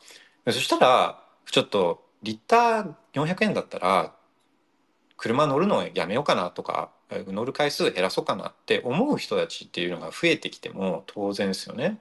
[0.46, 4.14] そしたらちょっとリッター400円だったら
[5.16, 11.98] 車乗るのやめようかなとか乗る回数減らそうかなって思う人たちっていうのが増えてきても当然ですよね。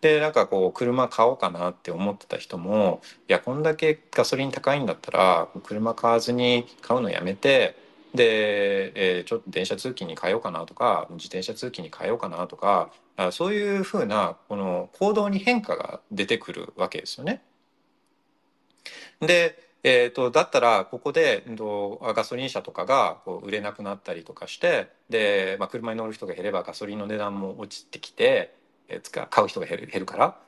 [0.00, 7.76] でなんかこう車買おうかなって思ってた人もいやこんだけガソリン高いんだったら車買わずに買うのやめて
[8.14, 17.42] で、えーちょっと電車通勤に変えようかなとか自転車通勤に変えようかなとかあそういうふうなこの行動に変化が出てくるわけですよね。
[19.20, 28.54] で、えー、とだったらここで、うんとガソリン車とかがこう売れなくなったりとかしてで、まあ、車に乗る人が減ればガソリンの値段も落ちてきて、
[28.88, 30.38] えー買う人が減る減るから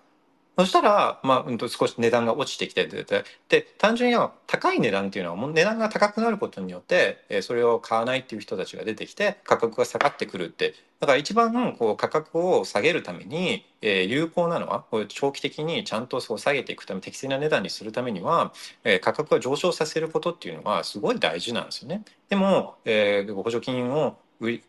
[0.59, 3.05] そしたら、まあうん、と少し値段が落ちてきてで
[3.49, 18.53] で単純には高い値段っていうのはもう値段が高くなることによって、えーそれを買わないっていう人たちが出てきて価格が下がってくるってだから一番こう価格を下げるために、えー有効なのはこう長期的にちゃんとそう下げていくため適正な値段にするためには、
[18.85, 22.03] えー価格を上昇させることっていうのはすごい大事なんですよね。
[22.31, 24.63] でも、えー補助金を売り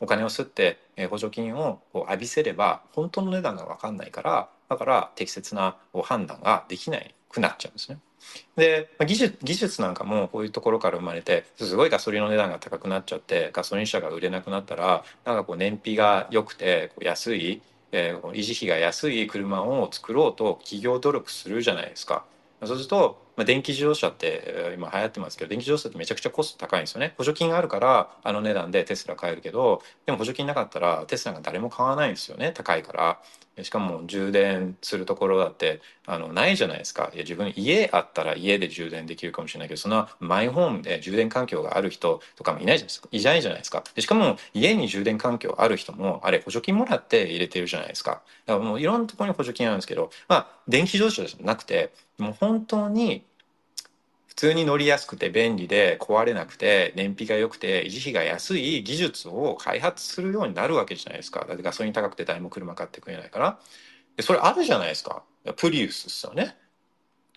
[0.00, 7.98] お金を吸って、えー補助金をこう浴びせれば本当の値段が分かんないからだから適切な判断ができないくなっちゃうんですね。
[8.56, 22.24] で技術技術なんかもこういうところから生まれてすごいガソリンの値段が高くなっちゃってガソリン車が売れなくなったらなんかこう燃費が良くてこう安い、えー維持費が安い車を作ろうと企業努力するじゃないですか。
[22.66, 33.20] そうすると、まあ、電気自動車って今流行ってますけど電気自動車ってめちゃくちゃコスト高いんですよね補助金があるからあの値段でテスラ買えるけどでも補助金なかったらテスラが誰も買わないんですよね高いから
[33.64, 37.10] しかも充電するところだってあのないじゃないですか。
[37.14, 43.08] いや自分家あったら家で充電できるかもしれないけどそのマイホームで充電環境がある人とかもいないじゃないですか。
[43.10, 43.84] いないじゃないですか。
[43.94, 48.22] でしかも家に充電環境ある人もあれ補助金もらって入れてるじゃないですか。
[48.46, 53.24] だからもういろんなところに補助金あるんですけどまあ電気自動車じゃなくてもう本当に
[54.38, 61.44] 通に乗りやすくて便利で壊れなくて燃費が良くて維持費が安い技術を開発するようになるわけじゃないですか。
[61.46, 63.60] だってガソリン高くて誰も車買ってくれないから。
[64.16, 65.24] でそれあるじゃないですか。
[65.56, 66.56] プリウスですよね。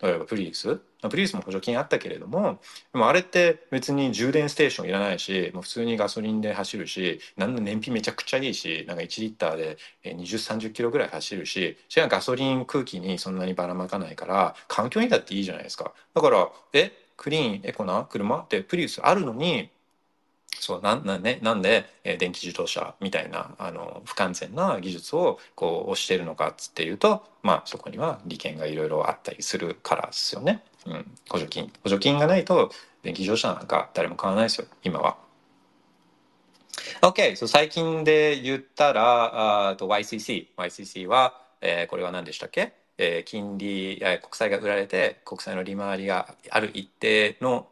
[0.02, 0.80] 例えばプリウス？
[1.08, 2.60] プリウスも補助金あったけれども
[2.92, 15.92] でもあれって別に充電ステーションいらないしもう普通にガソリンで走るしなん燃費めちゃくちゃいいしなんか1リッターで2030キロぐらい走るしそれはガソリン空気にそんなにばらまかないから環境にだっていいじゃないですか。
[16.14, 19.70] だからえクリーンエコな車ってプリウスあるのに
[20.58, 30.62] そうなんなん,、ね、なんで、え電気自動車みたいなあの不完全な技術をこう推してるのかっつっていうとまあそこには利権がいろいろあったりするからですよね。
[30.86, 32.70] うん、補助金補助金がないと
[33.02, 35.16] 電気自動車なんか誰も買わないですよ今は。
[37.00, 40.48] OK、so、最近で言ったらあーと YCC。
[40.56, 47.66] YCC は、えーこれは何でしたっけ、えー金利、え国債が売られて国債の利回りがある一定の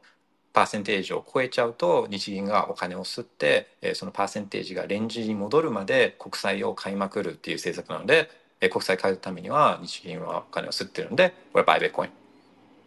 [0.53, 8.31] パーセンテージを超えちゃうと日銀がお金を吸って、えーそのパーセンテージがレンジに戻るまで国債を買いまくるっていう政策なので、
[8.61, 12.11] えー国債買うためには日銀はお金を吸ってるんでこれバイベコイン。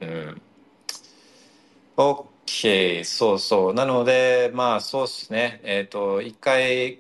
[0.01, 0.41] うん。
[1.95, 3.74] OK、そうそう。
[3.74, 5.61] なので、まあそうですね。
[5.64, 6.99] えっ、ー、と、一回、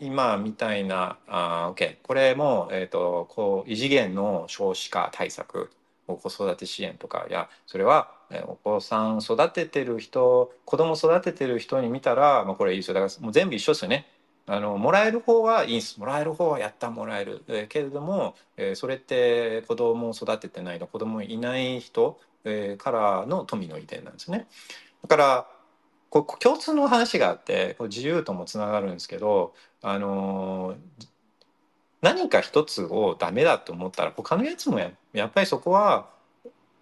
[0.00, 1.98] 今みたいな、あ OK。
[2.02, 5.70] これも、えっ、ー、と、こう、異次元の少子化対策、
[6.06, 8.10] 子育て支援とか、いや、それは、
[8.46, 12.94] お子さん育ててる人、子供育ててる人に見たら、まあこれいいですよ。
[12.94, 14.06] だからもう全部一緒ですよね。
[14.46, 24.46] あのもらえる方はいいんですもらえる方はやったもらえる、え、けれども、えー、それって子供を育ててないの子供いない人、えー、からの富の遺伝なんですね
[25.02, 25.46] だから
[26.10, 30.74] こ共通の話があって自由ともつながるんですけど、あの
[32.02, 36.08] 何か一つをダメだと思ったら他のやつもややっぱりそこは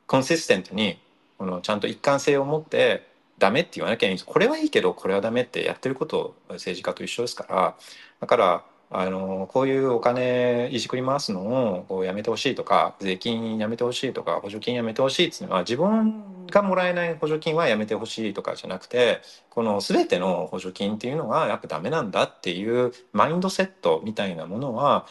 [0.06, 0.98] コンシステントに
[1.38, 3.06] このちゃんと一貫性を持って
[3.38, 4.26] ダメって言わなきゃいいんです。
[4.26, 7.76] これはいいけどこれはダメってやってること政治家と一緒ですから。
[8.20, 25.06] だからあのこういうお金いじくり回すのをやめてほしいとか税金やめてほしいとか補助金やめてほしいっていうのは自分がもらえない補助金はやめてほしいとかじゃなくてこの全ての補助金っていうのがやっぱダメなんだっていうマインドセットみたいなものは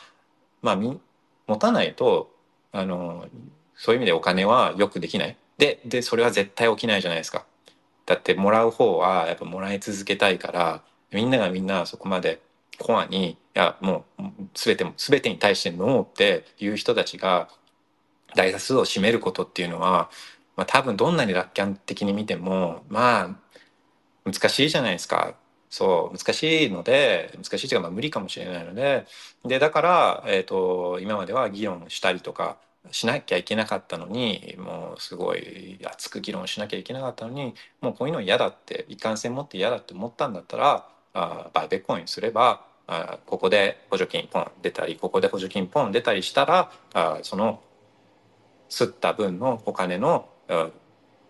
[0.62, 1.00] まあ持
[1.58, 2.30] たないと
[2.74, 3.28] あの
[3.76, 5.38] そういう意味でお金はよくできない。
[5.58, 7.46] ででそれは絶対起きないじゃないですか。
[8.06, 12.42] だってもらう方はやっぱもらい続けたいからみんながみんなそこまで
[12.80, 14.24] コアにいやもう
[14.54, 17.50] 全て全てに対してノーっていう人たちが
[18.36, 20.10] 大多数を占めることっていうのは、
[20.56, 23.36] まあ、多分どんなに楽観的に見てもまあ
[24.26, 25.36] 難しいじゃないですか。
[25.70, 29.06] そう難しいので難しいというかまあ無理かもしれないので
[29.46, 32.58] でだから、えーと今までは議論したりとか
[32.92, 47.62] しなきゃいけなかったのにもうすごい熱く議論しなきゃいけなかったのにもうこういうの嫌だって一貫性持って嫌だって思ったんだったらあバイベコインすればあここで補助金ポン出たりここで補助金ポン出たりしたらあその
[48.70, 50.28] 吸った分のお金の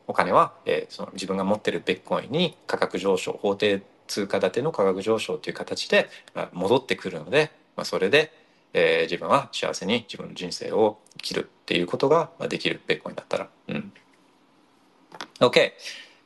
[0.08, 6.10] お金は、えー、その自分が持ってるベッコインに価格上昇法定通貨建ての価格上昇という形で
[6.54, 8.32] 戻ってくるので、まあ、それで
[8.74, 13.50] えー、自分は幸せに自分の人生を生きるっていうことができるベッコインだったら。
[13.68, 13.92] うん。
[15.40, 15.72] OK。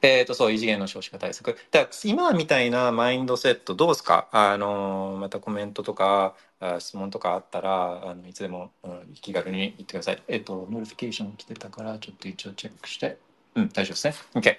[0.04, 1.58] えっ、ー、と、そう、異次元の少子化対策。
[1.72, 4.28] だ今みたいなマインドセットどうですか？
[4.32, 6.36] あの、またコメントとか、
[6.80, 10.22] 質問とかあったら、あのいつでも、うん、気軽に言ってください。
[10.28, 13.18] えっ、ー、と、 notification 来てたから、ちょっと一応チェックして。
[13.56, 14.14] うん、大丈夫ですね。
[14.36, 14.58] OK。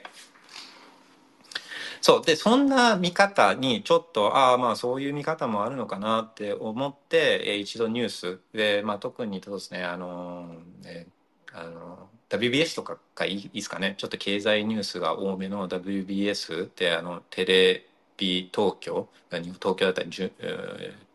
[2.01, 20.31] そうでそんな見方にちょっとああまあそういう見方もあるのかなって思って、えー、一度ニュースで、まあ、特にそうですねあの、えー、あの WBS とかがいいですかねちょっと経済ニュースが多めの WBS ってあのテレビ東京東京だったら12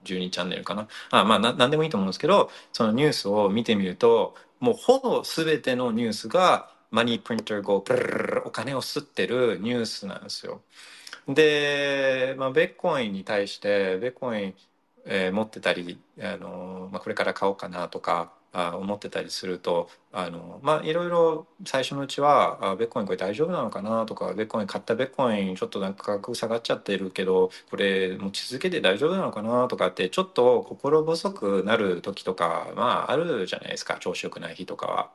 [0.03, 10.61] チャンネルかなあまあな何でもいいと思うんですけどそのニュースを見てみるともうほぼ全てのニュースがマニープリンターがプルお金を吸ってるニュースなんですよ。
[11.27, 14.53] で、まあ、ベッコインに対してベッコイン、
[15.05, 35.09] えー、持ってたり、あのまあ、これから買おうかなとかあ思ってたりするとあのまあいろいろ最初のうちはあベッコインこれ大丈夫なのかなとかベッコイン買ったベッコインちょっとなんか価格下がっちゃってるけどこれ持ち続けて大丈夫なのかなとかってちょっと心細くなる時とかまああるじゃないですか調子よくない日とかは。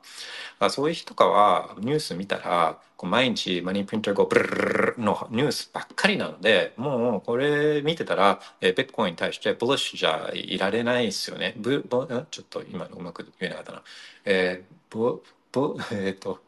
[0.59, 11.55] あそういう日とかはニュース見たらこう毎日マニープリンターゴブルルルのニュースばっかりなのでもうこれ見てたらえベッコインに対してブリッシュじゃいられないですよね。
[11.57, 13.83] ブブちょっと今のうまく言えなかったな。
[14.25, 15.21] えーぼ、
[15.51, 16.39] ぼ、えっ、ー、と、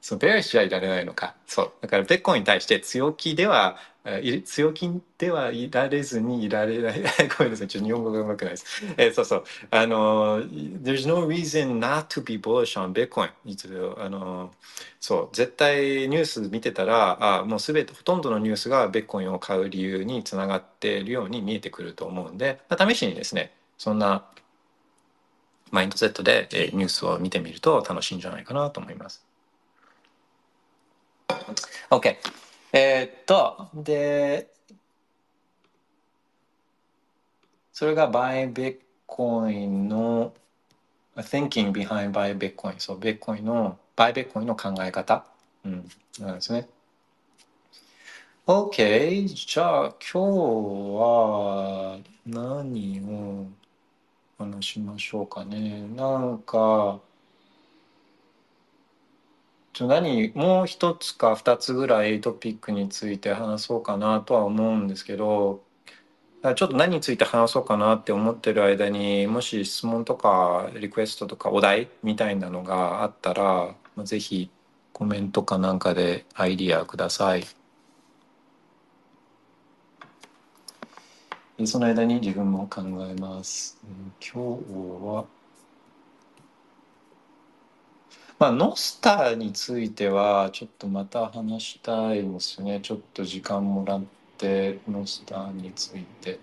[0.00, 1.34] そう、ベアリッシュはいられないのか。
[1.46, 1.72] そう。
[1.80, 3.78] だから、ベッコンに対して強気では、
[4.44, 7.02] 強気ではいられずにいられない。
[7.38, 7.68] ごめんなさい。
[7.68, 8.84] ちょっと日本語がうまくないです。
[8.98, 9.44] えー、そうそう。
[9.70, 13.30] あの、there's no reason not to be bullish on Bitcoin.
[13.98, 14.52] あの、
[15.00, 15.34] そう。
[15.34, 24.26] 絶対ニュース見てたら、あもうすべて、ほとんどのニュースがベッコンを買う理由につながっているように見えてくると思うんで、試しにですね、そんな
[25.74, 29.24] マインドセットで、えニュースを見てみると楽しいんじゃないかなと思います。
[31.90, 32.16] OK。
[32.72, 34.52] えー、っと、で、
[37.72, 40.32] それが Buy Bitcoin の
[41.16, 42.74] Thinking behind Buy Bitcoin。
[42.78, 45.24] そう、Bitcoin の Buy Bitcoin の考え方。
[45.64, 45.88] うん、
[46.20, 46.68] なんですね。
[48.46, 49.26] OK。
[49.26, 50.18] じゃあ今日
[51.00, 53.63] は何を
[54.38, 55.86] 話しましょうかね。
[55.96, 57.00] なんか、
[59.74, 65.64] ちょ何もう一つか二つぐらいトピックについて話そうかなとは思うんですけど
[66.42, 73.74] ちょっと何について話そうかなって思ってる間にもし質問とかリクエストとかお題みたいなのがあったら
[74.04, 74.50] ぜひ
[74.92, 77.63] コメントかなんかでアイディアください。
[81.66, 83.78] その間に自分も考えます。
[84.20, 84.64] 今日
[85.04, 85.24] は、
[88.38, 92.80] まあ、ノスターについてはちょっとまた話したいですね。
[92.82, 94.04] ちょっと時間もらっ
[94.36, 96.40] てノスターについて。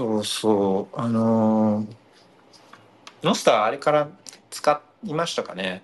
[0.00, 1.84] そうそうあの
[3.22, 4.08] ノスターあれから
[4.48, 5.82] 使いましたかね？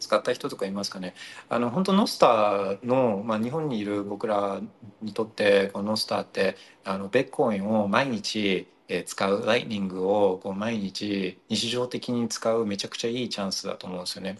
[0.00, 1.14] 使った人とかいますかね？
[1.48, 4.60] あの本当ノスターの、まあ、日本にいる僕ら
[5.00, 8.66] にとってこのノスターってあのベッコインを毎日
[9.06, 14.38] 使うライニングをこう毎日日常的に使うめちゃくちゃいいチャンスだと思うんですよね。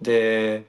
[0.00, 0.66] で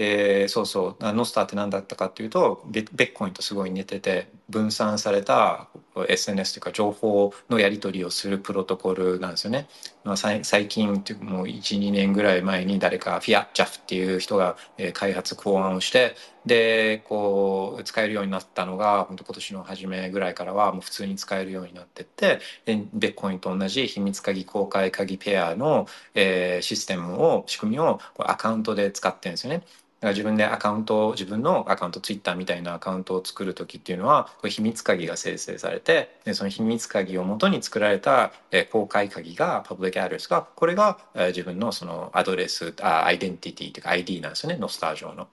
[0.00, 5.66] えー、そうそうノスターって何だったかっていうとベッコインとすごい似てて分散された
[6.08, 9.68] SNS というか情報のやり取りをするプロトコルなんですよね。
[10.04, 14.56] まあ、最近っていうもう12年ぐらい前に誰かフィア・ジャフっていう人が
[14.94, 16.14] 開発考案をして
[16.46, 29.62] でこう使えるようになったのが本当今年の初めぐらいからはもう普通に使えるようになってってでベッコインと同じ秘密鍵公開鍵ペアの、えー、システムを仕組みをアカウントで使ってるんですよね。
[30.00, 45.28] から自分でアカウント自分のアカウントツイッターみたいなアカウントを作る時っていうのは秘密鍵が生成されてでその秘密鍵をもとに作られた、え公開鍵がパブリックアドレスがこれが、え自分のそのアドレスあアイデンティティというか ID なんですよねノスター上の。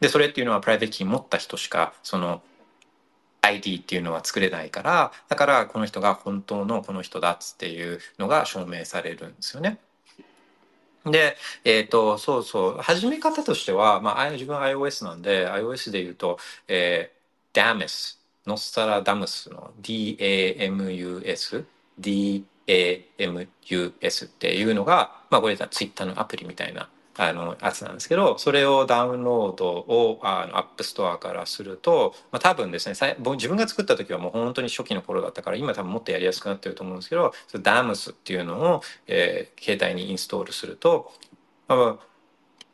[0.00, 2.42] でそれっていうのはプライベートキー持った人しかその
[3.42, 9.78] ID っていうのは作れないからだからこの人が本当のこの人だっていうのが証明されるんですよね。
[11.06, 16.38] で、えっ、と、そうそう、始め方としては、まあ、自分 iOS なんで、iOS で言うと、
[16.68, 21.64] えー、DAMUS、ノストラダムスの DAMUS、
[22.00, 26.88] DAMUS っていうのが、まあ、これツイッターのアプリみたいな
[27.18, 41.12] あのやつなんですけどそれをダウンロードをあの App Store からすると、まあ、多分ですね自分が作った時はもう本当に初期の頃だったから今多分もっとやりやすくなってると思うんですけどダムスっていうのを、えー、携帯にインストールすると、
[41.68, 42.06] まあ、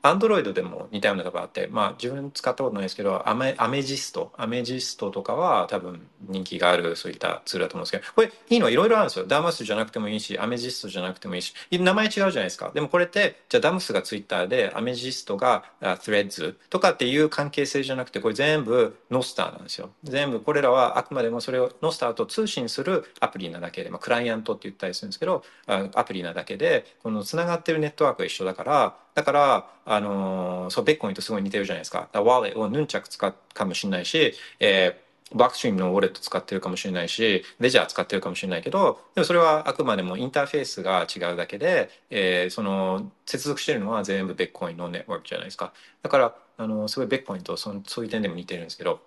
[0.02, 9.26] アンドロイドでも似たようなのがあって、まあ自分使ったことないですけど、アメアメジスト、アメジストとかは多分人気があるそういったツールだと思うんですけど、これいいのはいろいろあるんですよ。
[9.26, 12.70] ダムスじゃなくてもいいし、アメジストじゃなくてもいいし、名前違うじゃないですか。
[12.74, 15.64] でもこれって、じゃあダムスがツイッターで、アメジストが
[16.00, 19.90] スレッズとかっていう関係性じゃなくて、これ全部ノスターなんですよ。
[20.04, 32.08] 全部これらはあくまでもそれをノスターと通信するアプリなだけで、まあクライアントって言ったりするんですけど、アプリなだけで、この繋がってるネットワークが一緒だから、だから、あのー、そう、ビットコインとすごい似てるじゃないですか。
[32.12, 45.72] だウォレットをヌンチャク使うかもしれないし、えー、 Blockstream のウォレット使ってるかもしれないし、レジャー使ってるかもしれないけど、でもそれはあくまでもインターフェースが違うだけで、えー、その、接続してるのは全部ビットコインのネットワークじゃないですか。
[46.02, 49.00] だから、あの、すごいベッコインとそのそういう点でも似てるんですけど、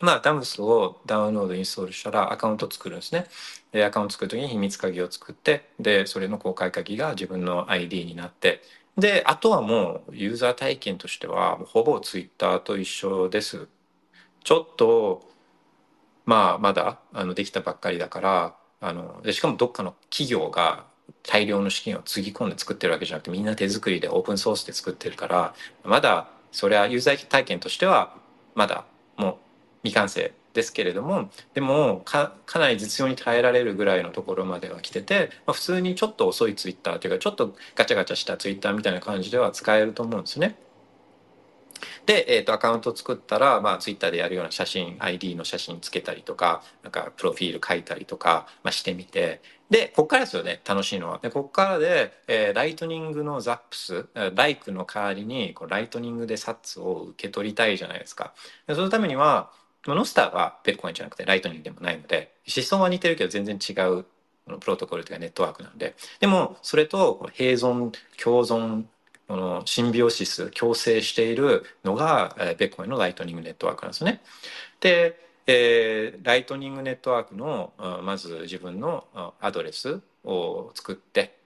[0.00, 3.26] まあ、ダムスをダウンロードインストールしたらアカウント作るんですね。
[3.72, 8.62] で、アカウント作るときに秘密鍵を作って、で、それの公開鍵が自分の ID になって、
[8.96, 13.68] で、あとはもうユーザー体験としてはほぼツイッターと一緒です。
[14.44, 15.28] ちょっと、
[16.26, 20.86] まあまだあのできたばっかりだから、あの、でしかもどっかの企業が
[21.22, 28.16] 大量の資金をつぎ込んで作ってるわけじゃなくてみんな手作りでオープンソースで作ってるからまだそれはユーザー体験としては
[28.54, 28.84] まだ
[29.16, 29.36] もう
[29.82, 40.56] 未完成ですけれどもでもかなり実用に耐えられるぐらいのところまでは来てて、まあ、普通にちょっと遅いツイッターというかちょっとガチャガチャしたツイッターみたいな感じでは使えると思うんですね。
[42.06, 49.40] で、えーと、アカウント作ったら、まあ、ツイッターでやるような写真 ID の写真つけたりとかなんかプロフィール書いたりとか、まあ、してみて
[49.70, 51.20] でこっからですよね楽しいのは。
[51.22, 58.34] でこっからで、えー、ライトニングの zaps like の代わりにこうライトニングで sats を受け取りたいじゃないですか。
[58.66, 59.52] でそのためには
[59.86, 64.04] ノスターはビットコインじゃなくてライトニングでもないので思想は似てるけど全然違う
[64.58, 68.84] プロトコルというかネットワークなんででもそれと併存共存
[69.30, 74.20] この symbiosis 共生しているのがビットコインのライトニングネットワークなんですよね。
[74.80, 77.72] で、えー、ライトニングネットワークの
[78.02, 79.04] まず自分の
[79.40, 81.36] アドレスを作って、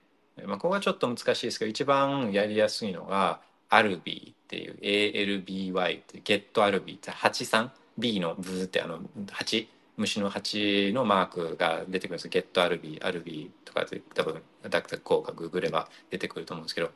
[0.47, 7.69] まあ、ここはちょっと難しいですけど一番やりやすいのがアルビーっていう ALBY ってゲットアルビーって83
[7.99, 12.29] B のブーってあの蜂虫の蜂のマークが出てくるんです。
[12.29, 16.91] ゲットアルビーアルビーとかで多分ダクダク効果ググれば出てくると思うんですけど。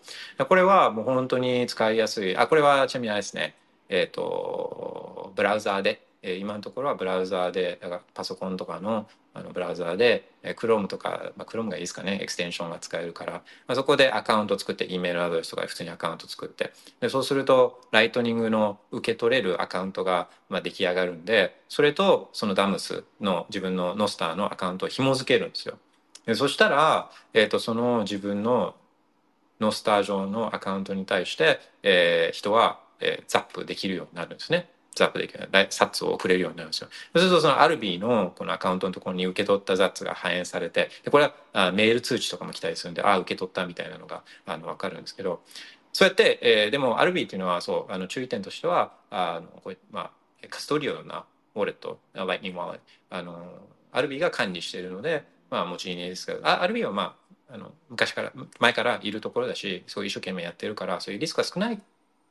[0.47, 2.37] これはもう本当に使いやすい。
[2.37, 3.55] あこれはちなみにあれですね。
[3.89, 6.03] えっ、ー、とブラウザーで。
[6.21, 9.07] え今のところはブラウザーでだからパソコンとかの
[9.39, 25.79] あのブラウザーで、え Chrome とか、まあ、Chrome がいいですかねエクステンションが使えるから、まあ、そこでアカウント作って E メールアドレスとか普通にアカウント作ってでそうするとライトニングの受け取れるアカウントが、まあ、出来上がるんでそれとそのダムスの自分のノスターのアカウントを紐付けるんですよ。
[26.27, 28.75] でそしたら、えーと、その自分の
[29.61, 34.71] ノスター上のアカウントに対して、えー、人は、えー、 zap できるようになるんですね。
[34.99, 36.89] zap できる sats を送れるようになるんですよ。
[37.15, 45.41] そうするとその Alby のこのアカウントのところに受け取った sats が反映されてでこれはあメール通知とかも来たりするんでああ受け取ったみたいなのがあの分かるんですけど
[45.93, 50.11] そうやって、えー、でも Alby っていうのはそうあの注意点としてはあのこれ、まあ、
[50.49, 51.25] custodial な
[51.55, 52.81] ウォレットライトニングウォレット
[53.11, 53.47] あの
[53.93, 61.81] Alby が管理しているので、まあ、持ち家ですけどあアルビーはまああの昔から前からいるところだしそう一生懸命やってるからそういうリスクが少ない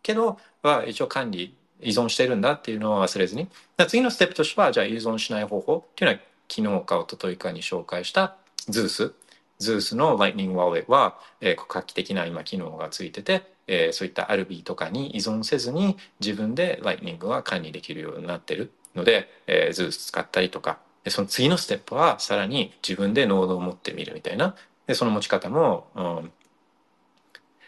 [0.04, 3.48] けどは一応管理依存してるんだっていうのを忘れずに。
[3.88, 8.36] 次のステップとしてはじゃあ依存しない方法っていうのは昨日か一昨日かに紹介した
[8.70, 9.14] ズース
[9.60, 20.80] ズースの Lightning Wallet は、えー、画期的な今機能がついてて、えー、そういったアルビーとかに依存せずに自分で Lightning は管理できるようになってるので、えー、ズース使ったりとか。
[21.10, 24.56] その次のステップはさらに自分でノードを持ってみるみたいな。
[24.88, 26.32] でその持ち方も、うん、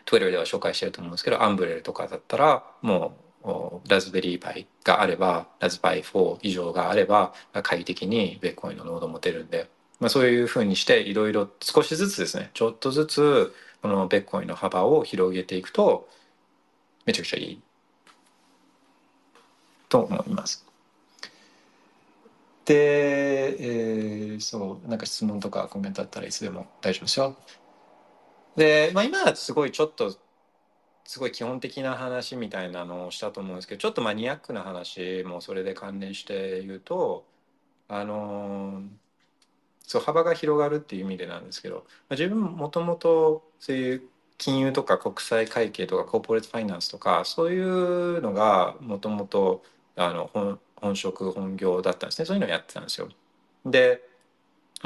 [0.06, 3.29] Twitter では紹介してると思うんですけどアンブレルとかだったらもう
[3.88, 7.34] ラズベリーパイがあればラズパイ4以上があれば
[7.64, 9.70] 快適にベッコインのノード持てるんで、
[10.00, 16.08] まあ、そういうふうにしていろいろ少しずつですねちょっとずつこのベッコインの幅を広げていくと
[17.06, 17.62] めちゃくちゃいい
[19.88, 20.66] と思います。
[22.66, 27.36] で、えー、そうなんか質問とかコメントあったらいつでも大丈夫ですよ。
[28.56, 30.16] で、まあ、今すごいちょっと
[31.10, 37.26] すごい基本的な話みたいなのをしたと思うんですけどちょっとマニアックな話もそれで関連して言うと
[37.88, 38.84] あの
[39.88, 44.04] そう幅が広がるっていう意味でなんですけど自分もともとそういう
[44.38, 49.64] 金融とか国際会計とかコーポレートファイナンスとかそういうのがもともと
[49.96, 50.60] 本
[50.96, 53.10] 職本業だったんですねそういうのをやってたんですよ。
[53.66, 54.08] で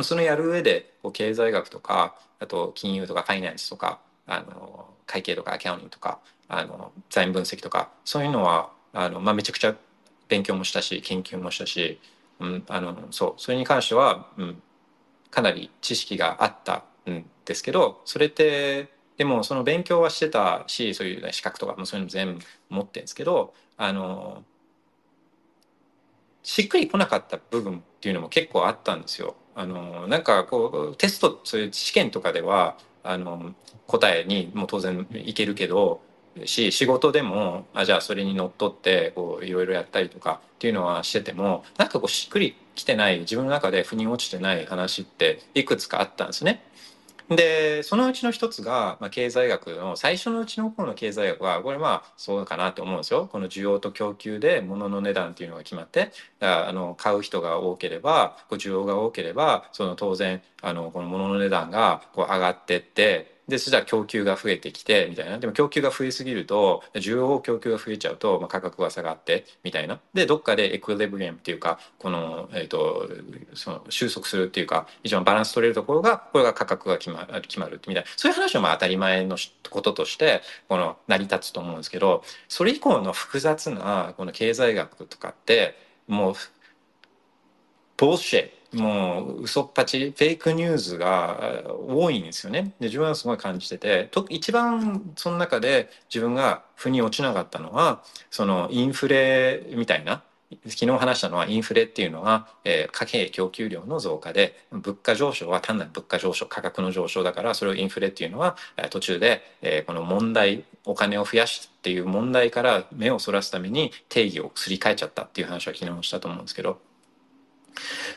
[0.01, 9.75] そのやる上で経済学とかあと金融とかファイナンスとかあの会計とかアカウンティングとかあの財務分析とかそういうのはあの、まあ、めちゃくちゃ
[10.27, 11.99] 勉強もしたし研究もしたし、
[12.39, 14.61] うん、あのそうそれに関しては、うん、
[15.29, 24.43] かなり知識があったんですけどそれってでもその勉強はしてたしそういう資格とかもそういうの全部持ってるんですけどあの
[26.43, 29.35] しっくりこなかった部分っていうのも結構あったんですよ。
[29.55, 33.53] あのなんかこうテストそういう試験とかではあの
[33.87, 36.01] 答えにも当然いけるけど
[36.45, 46.63] し仕事でもあじゃあそれにのっとっていろいろやったりとかっていうのはしててもなんかこうしっくりきてない自分の中で腑に落ちてない話っていくつかあったんですね。
[47.29, 53.29] でそのうちの一つが、まあ、経済学の最初のうちの方の経済学はこれまあそうかなと思うんですよ。
[53.31, 65.37] この需要と供給で物の値段っていうのが決まってあの買う人が多ければこう需要が多ければその当然あのこの物の値段がこう上がってってでそしたら供給が増えてきてみたいな。
[65.37, 69.99] でも供給が増えすぎると需要供給が増えちゃうと、まあ、価格が下がってみたいな。
[70.13, 73.09] でどっかでエクイリブリアムっていうかこの,、えーと、
[73.53, 78.09] その収束するっていうか一番バランス取れるところがこれが価格が決まる決まるみたいな。
[78.15, 79.37] そういう話はまあ当たり前の
[79.69, 85.75] こととしてこの成り立つと思うんですけどそれ以降の複雑なこの経済学とかって
[86.07, 86.35] もう
[87.97, 92.73] ボーシェもう嘘っぱちフェイクニュースが多いんですよね。
[92.79, 100.23] で自分はすごい感じててと一番その中で自分が腑に落ちなかったのはそのインフレみたいな
[100.67, 108.55] 昨日話したのはインフレっていうのは、えー、貨幣供給量の増加で物価上昇は単なる物価上昇価格の上昇だからそれをインフレっていうのは、
[108.89, 116.92] 途中で、えー、この問題お金を増やすっていう問題から目をそらすために定義をすり替えちゃったっていう話は昨日したと思うんですけど。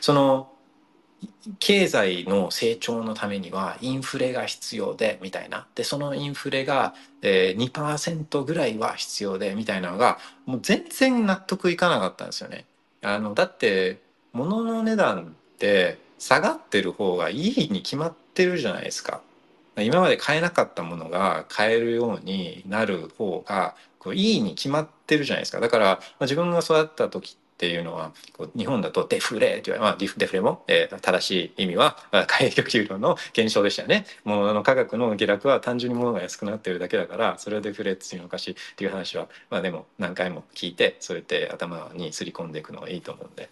[0.01, 0.51] その
[1.59, 12.65] 経済の成長のためにはインフレが必要でみたいなでそのインフレが、えー、2%ぐらいは必要でみたいなのがもう全然納得いかなかったんですよね。
[13.01, 13.99] あのだって
[14.33, 19.21] 物の値段って下がってる方がいいに決まってるじゃないですか。
[19.79, 23.75] 今まで買えなかったものが買えるようになる方が
[24.13, 25.59] いいに決まってるじゃないですか。
[25.59, 28.11] だから、まあ、自分が育った時ってっていうのは
[28.55, 31.97] 日本だとデフレという、まあ、デフレも、えー、正しい意味は
[32.27, 43.49] 海外給料の減少でしたよね物の価格の下落は単純に物が安くなってるだけだからそれをデフレっていうのおかしいっていう話は、まあ、でも何回も聞いてそうやって頭にすり込んでいくのがいいと思うんで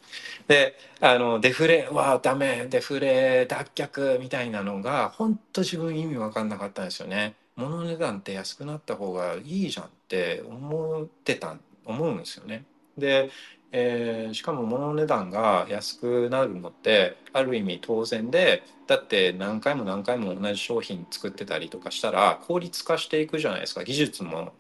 [0.48, 7.34] であのデフレはダメデフレ脱却みたいなのが本当自分意味分かんなかったんですよね。
[7.56, 12.66] 物の値段って安くなった方がいいじゃんって思ってた思うんですよね。
[12.98, 13.30] で、
[13.72, 23.84] えー、しかも物の値段が安くなるのってある意味当然でだって何回も何回も同じ商品作ってたりとかしたら効率化していくじゃないですか。
[23.84, 24.54] 技術も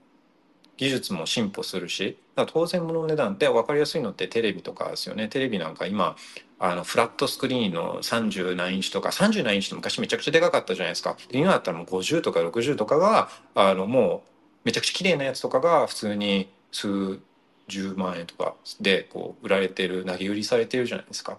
[0.77, 2.17] 技術も進歩するし。
[2.47, 5.29] 当然物の値段って分かりやすいのってテレビとかですよね。
[5.29, 6.17] テレビなんか今
[6.59, 11.15] あのフラットスクリーンの30何インチとか30何インチって昔めちゃくちゃでかかったじゃないですか。
[11.31, 14.29] 今だったらもう50とか60とかがあのもう
[14.65, 17.21] めちゃくちゃ綺麗なやつとかが普通に数
[17.67, 21.37] 十万円とかでこう売られてる投げ売りされてるじゃないですか。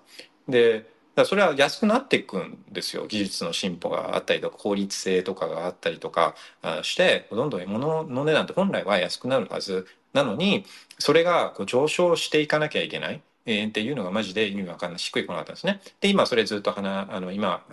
[0.49, 0.87] で
[1.24, 6.35] それは安くなっていくんですよ技術の進歩があったりとか効率性とかがあったりとか
[6.83, 10.66] してどんどん物の値段って本来は安くなるはずなのに
[10.99, 15.81] それがこう上昇していかなきゃいけない、っていうのがマジで意味わかんないしっくりこなかったんですね。
[16.01, 17.64] で今それずっと話あの今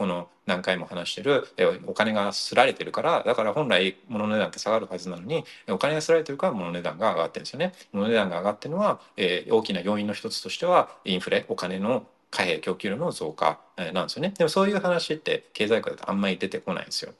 [0.00, 1.46] この何回も話してる
[1.86, 7.74] お金がすられてるからだから本来物の値段って下がるはずなのにお金がすられてるから物の値段が上がってるんですよね。
[7.92, 14.32] 物の値段が上がってるのは、えー、大きな要因の一つとしてはインフレお金の貨幣供給量の増加なんですよね。
[14.38, 17.12] でもそういう話って経済学だとあんまり出てこないんですよ。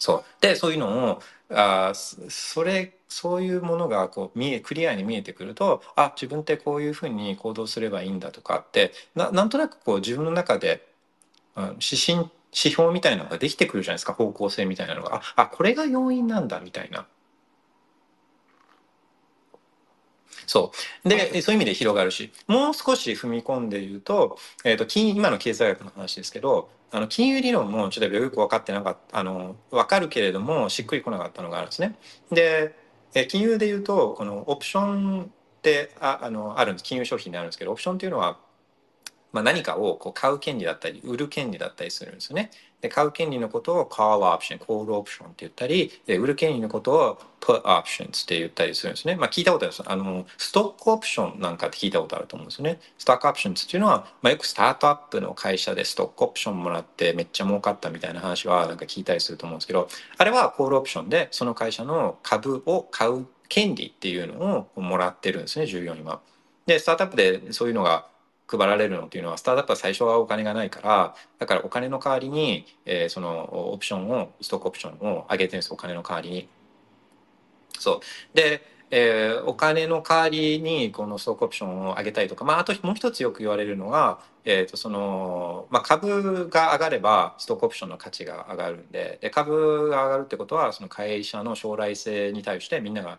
[0.00, 10.90] そうでそういうのをあそれそういうものがこう見えクリアに見えてくるとあ自分ってこういうふうに行動すればいいんだとかってななんとなくこう自分の中で
[11.56, 15.16] 指針指標みたいなのができてくるじゃないですか方向性みたいなのが。
[15.36, 17.06] ああこれが要因なんだみたいな。
[20.46, 20.72] そ
[21.04, 21.08] う。
[21.08, 22.30] でそういう意味で広がるし。
[22.46, 31.96] もう少し踏み込んで言うと,、えーと、金今の経済学の話ですけどあの金融理論もちょっとよく分かってなかったあの分かるけれどもしっくりこなかったのがあるんですね。
[32.30, 32.74] で
[33.28, 35.26] 金融で言うとこのオプションっ
[35.62, 36.84] てああのあるんです。
[36.84, 38.38] 金融商品であるんですけどオプションっていうのは
[39.32, 42.50] まあ、何かをこう買う権利だったり売る権利だったりするんですよね。
[42.82, 49.14] で買う権利のことを call option、call option って言ったりで売る権利のことを put options って言ったりするんですね。
[49.14, 52.80] まあ、聞いたことあるあのストックオプションなんかって聞いたことあると思うんですよね。
[52.98, 66.20] ストックオプションっていうのは、まあ、よくスタートアップの会社でストックオプションもらってめっちゃ儲かったみたいな話はなんか聞いたりすると思うんですけどあれは call オプションでその会社の株を買う権利っていうのをもらってるんですね従業員は。
[66.66, 68.06] でスタートアップでそういうのが
[68.56, 76.48] 配られるのっていうのはスタートアップは最初はお金がないからだからお金の代わりに、えー、そのオプションをストックオプションを上げてるんですお金の代わりに。
[77.78, 93.18] そうでえー、お金の代わりにこのストックオプションを上げたりとか、まあ、あともう一つよく言われるのが、えーとそのまあ、株が上がればストックオプションの価値が上がるんでで株が上がるってことはその会社の将来性に対してみんなが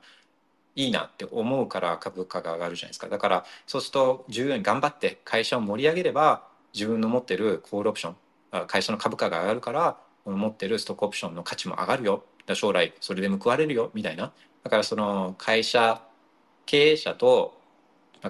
[0.76, 3.08] いいなって思うから株価が上がるじゃないですか。
[3.08, 12.24] だからそうすると従業員頑張って会社を盛り上げれば自分の持ってるコールオプション会社の株価が上がるから持ってるストックオプションの価値も上がるよ。
[12.54, 13.92] 将来それで報われるよ。
[13.94, 14.34] みたいな。
[14.64, 16.02] だからその会社
[16.66, 17.60] 経営者と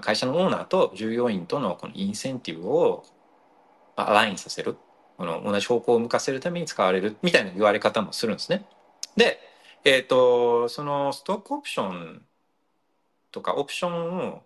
[0.01, 3.05] 会社のオーナーと従業員とのこのインセンティブを
[3.95, 4.77] アラインさせる。
[5.17, 7.15] この同じ方向を向かせるために使われる。
[7.21, 8.65] みたいな言われ方もするんですね。
[9.15, 9.39] で、
[9.85, 12.21] えっ、ー、とそのストックオプション
[13.33, 14.43] とかオプションを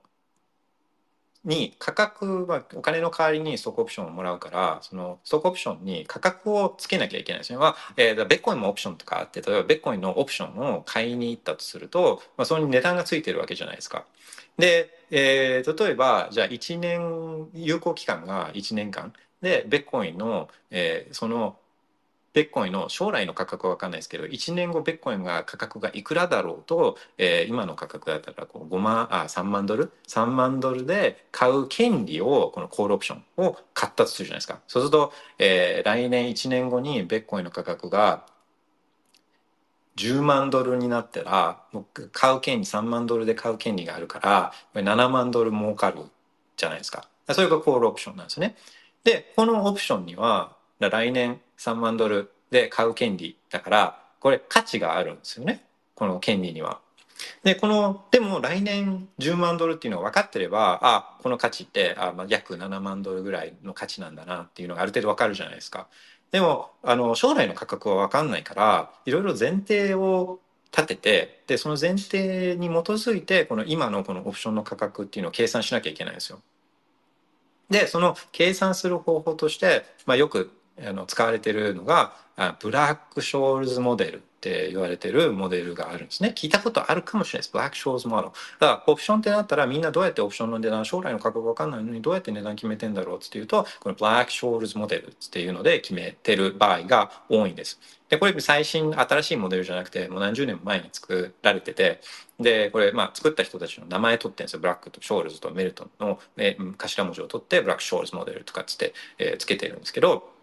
[1.45, 7.57] に価格はお金の代わりにストックオプションをもらうからそのストックオプションに価格をつけなきゃいけないですね。
[7.57, 14.05] まあえー、ベッコインもオプションとかあって例えばベッコインのオプションを買いに行ったとすると、まあ、それに値段がついてるわけじゃないですか。
[14.57, 21.57] で、えー、例えばじゃあ1年有効期間が1年間でベッコインの、えー、その
[22.37, 34.59] ベッコインの将来の価格は分かんないですけど1年後ベッコインが価格がいくらだろうと、えー、今の価格だったらこう5万あ3万ドル？3万ドルで買う権利をこのコールオプションを買ったとするじゃないですか。
[34.67, 38.27] そうすると、えー、来年1年後にベッコインの価格が
[39.95, 46.01] 10万ドルになったらもう買う権利3万ドルで買う権利があるから7万ドル儲かる
[46.55, 47.09] じゃないですか。
[47.31, 48.55] それがコールオプションなんですね。
[49.03, 55.63] でこのオプションには来年3万ドルで買う権利だからこれ価値があるんですよね
[55.95, 56.79] この権利には。
[57.43, 65.87] でこのでも来年10万ドルっていうのが分かってればあこの価値ってあ、まあ、約7万ドルぐらいの価値なんだなっていうのがある程度分かるじゃないですか。
[66.31, 70.39] でもあの将来の価格は分かんないからいろいろ前提を
[70.71, 76.39] 立ててでその前提に基づいてこの今のこのオプションの価格っていうのを計算しなきゃいけないんですよ。
[77.69, 80.51] でその計算する方法として、まあ、よく
[80.85, 82.13] あの使われてるのが
[82.59, 86.31] ブラック・ショールズモデルって言われてるモデルがあるんですね。
[86.35, 87.51] 聞いたことあるかもしれないです。
[87.51, 88.29] ブラック・ショールズモデル。
[88.29, 97.79] だからオプションってなったらみんなどうやってオプションの値段、将来の価格わかんないのにどうやって値段決めてんだろうっていうと、このブラック・ショールズモデルっていうので決めてる場合が多いんです。
[98.09, 101.99] で、これ最新、新しいモデルじゃなくて、もう何十年も前に作られてて、
[102.39, 104.59] で、これ、まあ、作った人たちの名前取ってるんですよ。
[104.59, 110.36] ブラックとショールズとメルトンの、ね、頭文字を取って、ブラック・ショールズモデルとかつって、えー、つけてるんですけど、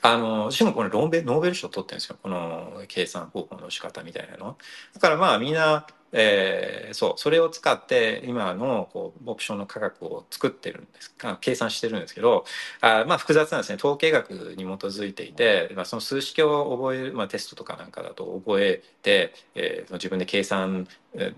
[0.00, 2.16] あの、しかもこれノーベル、ノーベル賞取ってるんですよ。
[2.22, 4.56] この計算方法の仕方みたいなの。
[4.94, 12.44] だからまあみんな、えー、そう、それを使って今のこうオプションの価格を作ってるんです計算してるんですけど、
[12.80, 13.76] あまあ複雑なんですね。
[13.76, 21.34] 統計学に基づいていて、まあ、その数式を覚える、まあテストとかなんかだと覚えて、えー、自分で計算、えー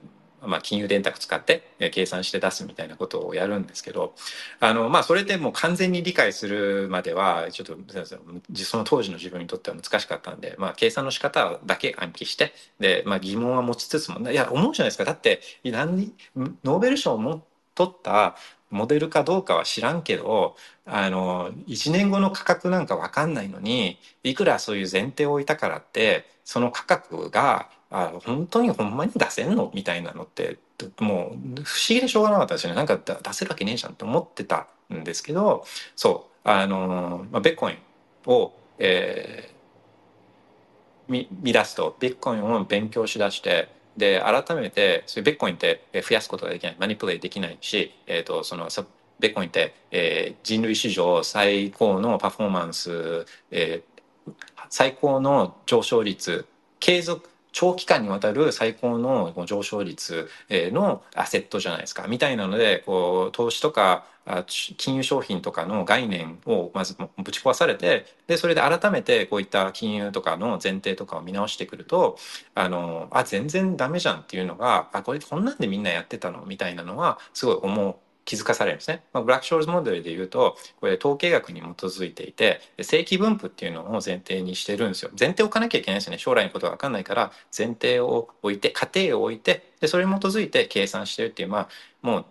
[0.47, 4.15] まあ、金融電卓使って計算して出すみたいなことをやるんですけど
[4.61, 7.77] あの、まあ、それでもう完全に理解するまではちょっと
[8.55, 15.05] その当時の自分にとっては難しかったんで、まあ、計算の仕方だけ暗記してで、まあ、疑問は持ちつつもいや思うじゃないですか。
[15.05, 17.43] だって何ノーベル賞を
[17.75, 18.37] 取った
[18.71, 29.71] モデルかどうかは知らんけどあの1年後の価格なんか分かんないのにいくらそういう前提を置いたからってその価格があ本当にほんまに出せんの？
[29.73, 30.59] みたいなのって
[30.99, 32.75] もう不思議でしょうがなかったですね。
[32.75, 35.65] なんか出せるわけねえじゃんって思ってたんですけど
[35.95, 37.79] そうあの、まあ、ベッコイン
[38.27, 46.77] を、えー、見出すとビッコインを勉強しだしてで改めてそういうベッコインって増やすことができない。
[46.81, 48.69] マニプレイできないし、えーと、その
[49.21, 54.33] ベッコインって、えー、人類史上最高のパフォーマンス、えー、
[54.69, 56.47] 最高の上昇率
[56.81, 62.07] 継続長期間にわたる最高の上昇率のアセットじゃないですか。
[62.09, 64.05] みたいなのでこう投資とか
[64.77, 72.17] 金融商品とかの概念をまずぶち壊されてでそれで改めてこういった金融とかの前提とかを見直してくると
[72.55, 76.45] あのあ全然ダメじゃんっていうのがあこれこんなんでみんなやってたの？
[76.47, 79.03] みたいなのはすごい思う気づかされるんですね。
[79.13, 85.11] まあ、ブラック・ショールズモデルで言うとこれ統計学に基づいていて正規分布っていうのを前提にしてるんですよ。
[85.19, 86.19] 前提を置かなきゃいけないですよね。
[86.19, 91.69] 将来のことが分かんないから前提を置いて過程を置いてでそれに基づいて計算してるっていうまあ
[92.03, 92.25] もう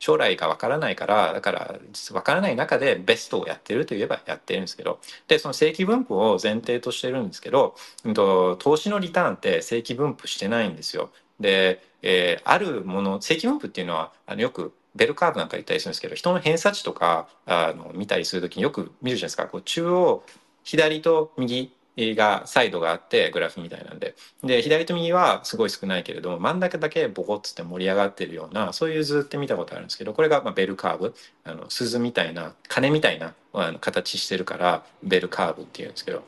[0.00, 4.98] 将来が分からないからだから分からない中でベストをやってるといえばやってるんですけど
[5.28, 11.10] でその正規分布を前提としてるんですけど、投資のリターンって正規分布してないんですよ。
[11.38, 19.46] で、えー、あるもの正規分布っていうのはあのよくベルカーブなんか言ったりするんですけど人の偏差値とかあの見たりする時によく見るじゃないですか。
[19.46, 20.24] こう中央
[20.64, 24.14] 左と右がサイドがあってグラフみたいなんで。
[24.42, 31.14] で左と右はすごい少ないけれども真ん中だけボコッつって盛り上がってるようなそういう図って見たことあるんですけどこれがまベルカーブ。
[31.44, 36.22] あの鈴みたいな鐘みたいなあの形してるからベルカーブっていうんですけど。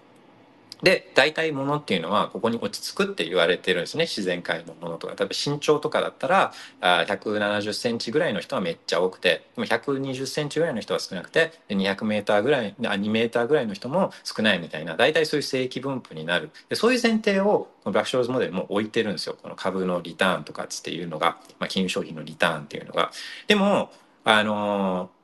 [0.82, 4.04] で大体ものっていうのはここに落ち着くって言われてるんですね。
[4.04, 5.14] 自然界のものとか。
[5.14, 9.46] 例えば身長とかだったら170センチぐらいの人はめっちゃ多くて。
[9.54, 14.96] でも120センチぐらいの人は少なくて200メーターぐらいあ2メーターぐらいの人も少ないみたいな。
[14.96, 16.50] 大体そういう正規分布になる。
[16.68, 19.36] でそういう前提をこのブラックショーズモデルも置いてるんですよ。
[19.40, 23.12] この株のリターンとかっていうのが、まあ、金融商品のリターンっていうのが。
[23.46, 23.92] でも
[24.24, 25.21] あのー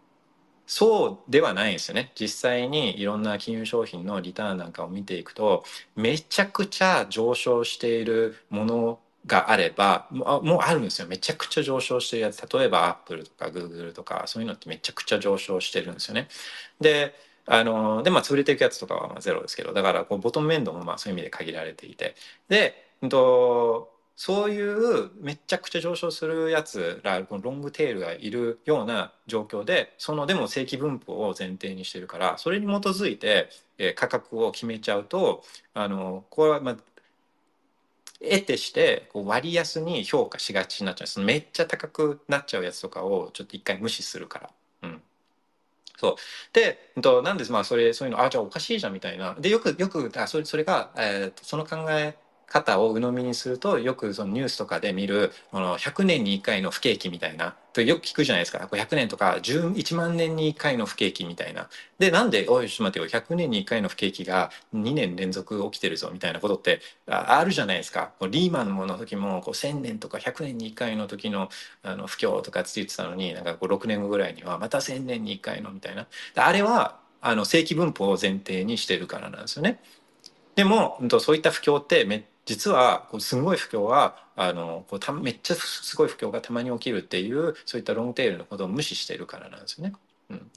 [0.71, 2.13] そうではないんですよね。
[2.15, 5.65] 実際にいろんな金融商品のリターンなんかを見ていくと
[5.97, 11.09] めちゃくちゃ上昇しているものがあればもうあるんですよ。
[11.09, 12.47] めちゃくちゃ上昇してるやつ。
[12.47, 16.29] 例えばアップルとかグーグルとかそういうのってめちゃくちゃ上昇してるんですよね。
[16.81, 17.15] で
[17.47, 22.15] あのでまあ潰れていくやつとかはまあゼロですけどだからこうボトム面倒もまあそういう意味で限られていて。
[22.49, 33.49] で、うんとそういうめちゃくちゃ上昇するやつらこのロングテールがいるような状況でそのでも正規分布を前提にしてるからそれに基づいて、
[33.79, 36.77] えー、価格を決めちゃうとあのこれはまあ
[38.21, 41.07] 得てしてこう割安に評価しがちになっちゃう。
[41.07, 44.51] そのめっちゃ高くなっちゃうやつとかをちょっと一回無視するから。
[44.83, 45.03] うん。
[45.97, 46.15] そう。
[46.53, 46.91] で、
[47.23, 49.37] なんですまあそれそういうのあじゃあおかしいじゃんみたいな。
[49.39, 52.17] でよくよくあそれそれが、えー、その考え
[52.49, 58.59] 方を鵜呑みにするとよくそのニュースとかで見るこの100年に1回の不景気みたいなとよく聞くじゃないですか。
[58.59, 61.69] 100年とか1万年に1回の不景気みたいな。
[61.99, 63.21] でなんでおいちょっと待ってよ。
[63.21, 68.13] 100年に1回の不景気が2年連続起きてるぞみたいなことってあるじゃないですか。
[68.31, 71.51] リーマンの時もこう1000年とか100年に1回の時の
[71.83, 76.07] あの不況とかって言ってたのになんかこう6年後ぐらいにはまた1000年に1回のみたいな。
[76.35, 79.81] あれはあの正規分布を前提にしてるからなんですよね。
[80.57, 89.93] でもそういった不況ってめ実はこうすごい不況はあのこうためっちゃすごい不況がたまに起きるっていうそういったロングテールのことを無視しているからなんですよね。
[90.31, 90.51] うん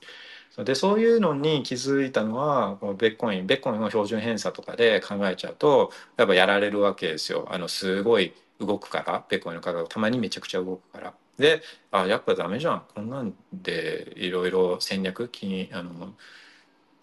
[0.65, 7.47] でそういうのに気づいたのはこのビットコインビットコインを標準偏差とかで考えちゃうとやっぱやられるわけですよ。
[7.49, 11.13] あのすごい動くからビットコインの価格たまにめちゃくちゃ動くから。
[11.37, 11.61] で
[11.91, 15.29] あやっぱダメじゃんこんなんでいろいろ戦略
[15.71, 16.13] あの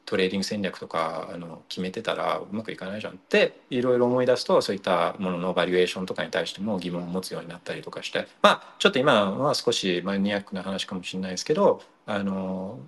[0.09, 12.80] トレーディング戦略とかあの決めてたらうまくいかないじゃんっていろいろ思い出すとそういったもののバリエーションとかに対しても疑問を持つようになったりとかしてまあちょっと今は少しマニアックな話かもしれないですけどあの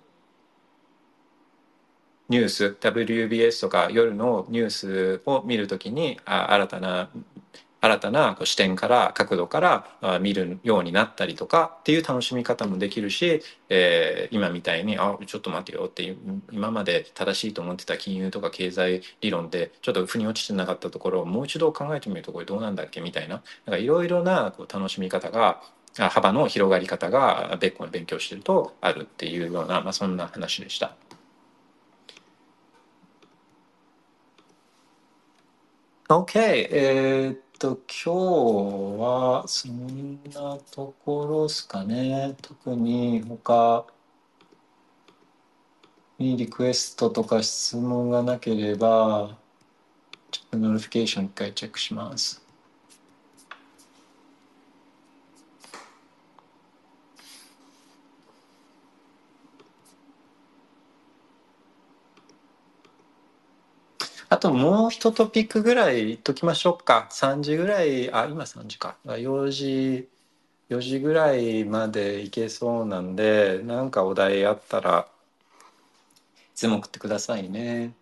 [2.30, 7.10] ニュース WBS とか夜のニュースを見るときにあ新たな
[7.82, 9.60] 新たな視点から角度か
[10.02, 16.14] ら見るようになったりとかっていう楽しみ方もできるし、えー、今みたいに「あちょっと待てよ」って
[16.52, 23.00] 今まで正しいと思ってた金融とか経済理論でちょっと腑に落ちてなかったところをもう一度考えてみるとこれどうなんだっけ？
[23.00, 23.42] みたいな。
[23.78, 25.62] いろいろなこう楽しみ方が
[25.96, 30.94] 幅の広がり方が別個に勉強してるとあるっていうような、まあ、そんな話でした。
[36.08, 36.38] OK、
[36.70, 42.34] えーと、今日はそんなところですかね。
[42.40, 43.86] 特に他
[46.18, 49.36] にリクエストとか質問がなければ、
[50.30, 52.39] ちょっと notification 一回チェックします。
[64.32, 67.08] あともう一トピックぐらい言っときましょうか。
[67.10, 68.96] 3時ぐらい、あ、今3時か。
[69.04, 70.08] 4時、
[70.68, 75.08] 4時ぐらいまでいけそうなんで、なんかお題あったら、
[76.32, 77.92] いつも送ってくださいね。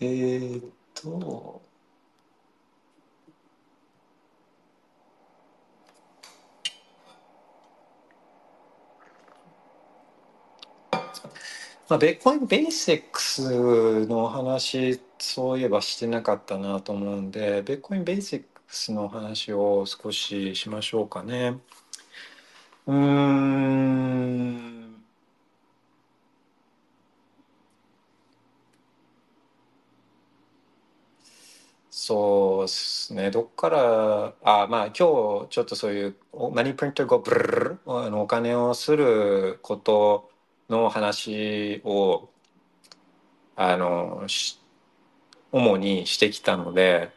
[0.00, 0.64] えー、っ
[0.94, 1.60] と、
[11.90, 21.58] まあ、ベッコインベーシックスの話そういえばしてなかったなと思うんでベッコインベーシックスの話を少ししましょうかね。
[22.86, 25.00] うーん
[31.90, 36.16] そうですねどっからあまあ今日ちょっとそういう
[36.52, 40.29] マニープリンターがブルルあのお金をすること
[40.70, 42.28] の話を
[43.56, 44.24] あの
[45.52, 47.10] 主にしてきたので、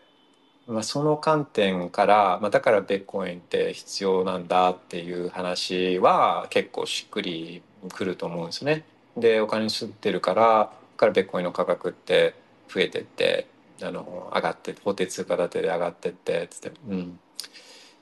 [0.68, 7.62] まあ、その観点から、まあ、だからベッコインって必要なんだっていう話は結構しっくり
[7.94, 8.86] くると思うんですね。
[9.16, 12.34] でお金吸ってるからからベッコインの価格って
[12.68, 13.48] 増えてって
[13.82, 16.72] あの上がって法定通貨建てで上がってってっつって。
[16.90, 17.20] うん、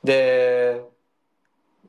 [0.04, 0.82] で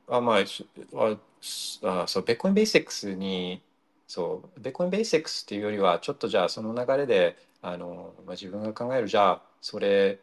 [0.07, 3.61] あまあああそうベッコインベーシックスに
[4.07, 10.19] そうベッコインベーシックスっていうよりはちょっとじゃあその流れであの、まあ、自分が考えるじゃあそれ、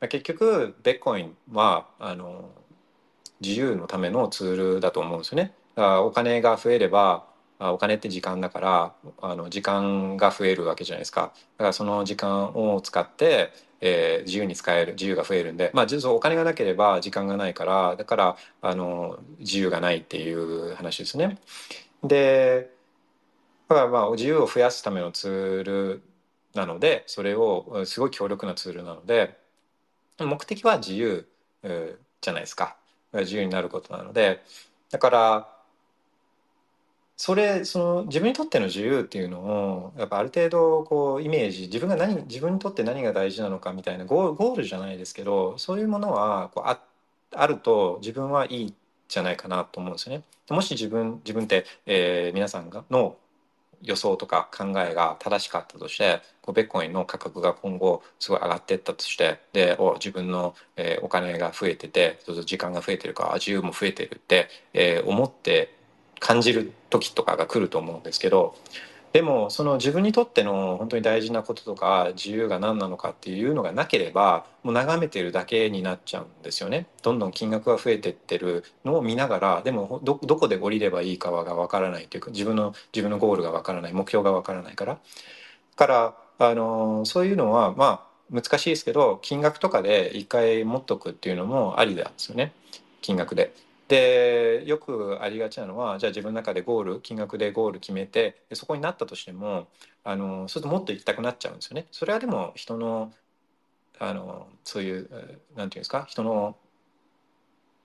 [0.00, 2.50] まあ、結局ベッコインはあの
[3.40, 5.52] 自由のためのツールだと思うんですよね。
[5.74, 7.26] だからお金が増えれば
[7.58, 13.50] お金って時間だからあの時間が増えるわけじゃないですかだからその時間を使って
[13.80, 21.38] えー、自由に使える自由が増えるんで、まあ、お金がなければ時間がないからだからあの自由がないっていう話ですね。
[22.02, 22.70] で
[23.68, 26.02] だからまあ自由を増やすためのツール
[26.54, 29.36] なのでそれをすごい強力なツールなので
[30.18, 31.26] 目的は自由
[31.62, 32.76] じゃないですか
[33.12, 34.42] 自由になることなので
[34.90, 35.55] だから
[37.16, 46.78] それその自分にとっての自由っていうのをやっぱある程度こうイメージ自分が何自分にとって何が大事なのかみたいなゴーゴールじゃないですけどそういうものはこうあ
[47.32, 48.74] あると自分はいい
[49.08, 50.24] じゃないかなと思うんですよね。
[50.50, 53.16] もし自分自分って、えー、皆さんがの
[53.82, 65.74] 予想とか考えが正しかったとしてこうベッコインの価格が今後すごい上がっていったとしてでお自分の、えー、お金が増えてて時間が増えてるから自由も増えてるって、えー、思って
[66.20, 68.56] 感じる時とかが来ると思うんですけど
[69.16, 76.86] でもその自分にとっての本当に大事なこととか自由が何なのかっていうのがなければもう眺めてるだけになっちゃうんですよね。
[77.02, 84.98] どんどん金額が増えてってるのを見ながらでもどこで降りればいいかがわからないというか自分の自分のゴールがわからない目標がわからないから。
[85.76, 92.52] からあのそういうのはまあ難しいですけど金額とかで一回持っとくっていうのもありなんですよね
[93.00, 93.54] 金額で。
[93.88, 99.68] でよくありがちなのはじゃあ自分の中でゴール金額でゴール決めてそこになったとしても
[100.02, 101.86] あのそうするともっと行きたくなっちゃうんですよね。
[101.92, 103.12] それはでも人の
[103.98, 105.08] あのそういう
[105.56, 106.04] なんていうんですか？
[106.08, 106.56] 人の、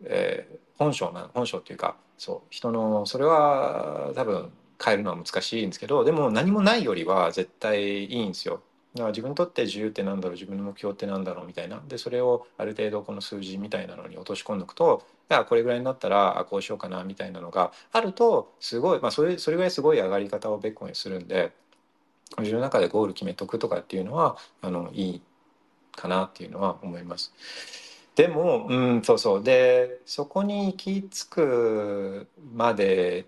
[0.04, 4.52] えー、本性な本性っていうかそう人のそれは多分
[4.84, 8.62] 変えるのは難しいんですけどでも何もないよりは絶対いいんですよ。
[8.94, 10.34] だから自分にとって自由ってなんだろう？
[10.34, 11.46] 自分の目標ってなんだろう？
[11.46, 15.06] みたいなでそれをある程度この数字みたいなのに落とし込んでおくと
[15.40, 21.52] あこれぐらいになったらこうしようかなみたいなのがあるとすごい、まあ、それそれぐらいすごい上がり方を別個にするんで
[22.40, 25.22] 自分の中でゴール決めとくとかっていうのはあのいい
[25.96, 27.34] かなっていうのは思います。
[28.16, 33.26] でもうんそうそうでそこに行き着くまで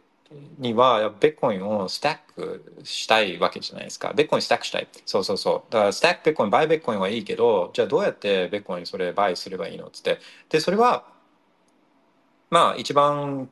[0.57, 4.13] にはビットコインを stack したいわけじゃないですか。
[4.13, 4.87] ビットコイン stack したい。
[5.05, 5.71] そうそうそう。
[5.71, 10.19] だから stack bitcoin、buy bitcoin はいいけど、じゃあどうやってビットコインそれ buy すればいいのっつって。
[10.49, 11.05] で、それは、
[12.53, 13.49] まあ一番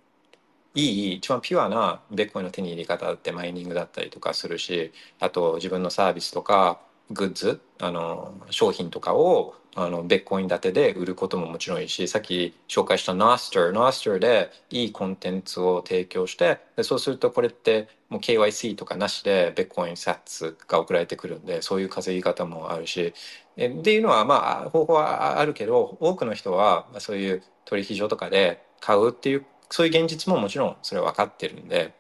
[0.76, 6.80] いい、一番ピュアなビットコインの手に入れ方ってマイニングだったりとかするし、あと自分のサービスとか、
[7.10, 23.14] グッズ、あの、商品とかをあのビットコイン建てで売ることももちろんいいしさっき紹介した Nostr Nostr でいいコンテンツを提供してでそうするとこれってもう KYC とかなしでビットコイン sats が送られてくるんでそういう稼ぎ方もあるし
[23.56, 31.94] っていうのはまあ方法はあるけど多くの人はそういう取引所とかで買うっていうそういう現実ももちろんそれは分かってるんで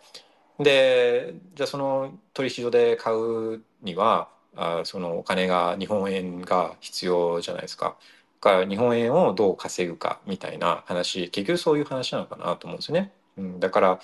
[0.59, 7.95] でじゃあその取引所で買うにはあそのお金が日本円が必要じゃないですか。
[8.41, 13.11] から日本円をどう稼ぐかみたいな話結局そういう話なのかなと思うんですよね。
[13.37, 13.99] うん、だから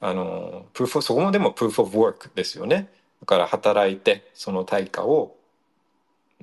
[0.00, 2.90] あのプーフそこもでもプーフ・オブ・ワークですよね。
[3.20, 5.34] だから働いてその対価を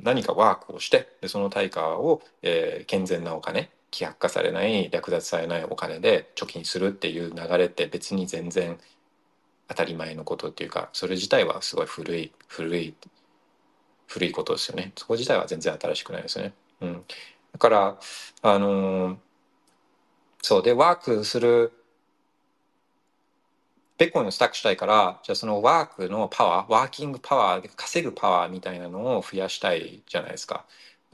[0.01, 8.77] 何かワークをしてでその対価を、えー、健全なお金希薄化されない略奪されないお金で貯金するっていう流れって別に全然
[9.69, 12.93] 当たり前のことっていうかそれ自体はすごい古い古い
[14.07, 16.53] 古いことですよねそこ自体は全然新しくないですよね。
[16.81, 17.03] うん、
[17.53, 17.97] だから
[18.41, 19.17] あの
[20.41, 21.71] そうでワークする
[23.97, 30.65] ベッコインをスタックしたいからじゃあそのワークのパワーワーキングパワー稼ぐパワーみたいなのを増やしたいじゃないですか。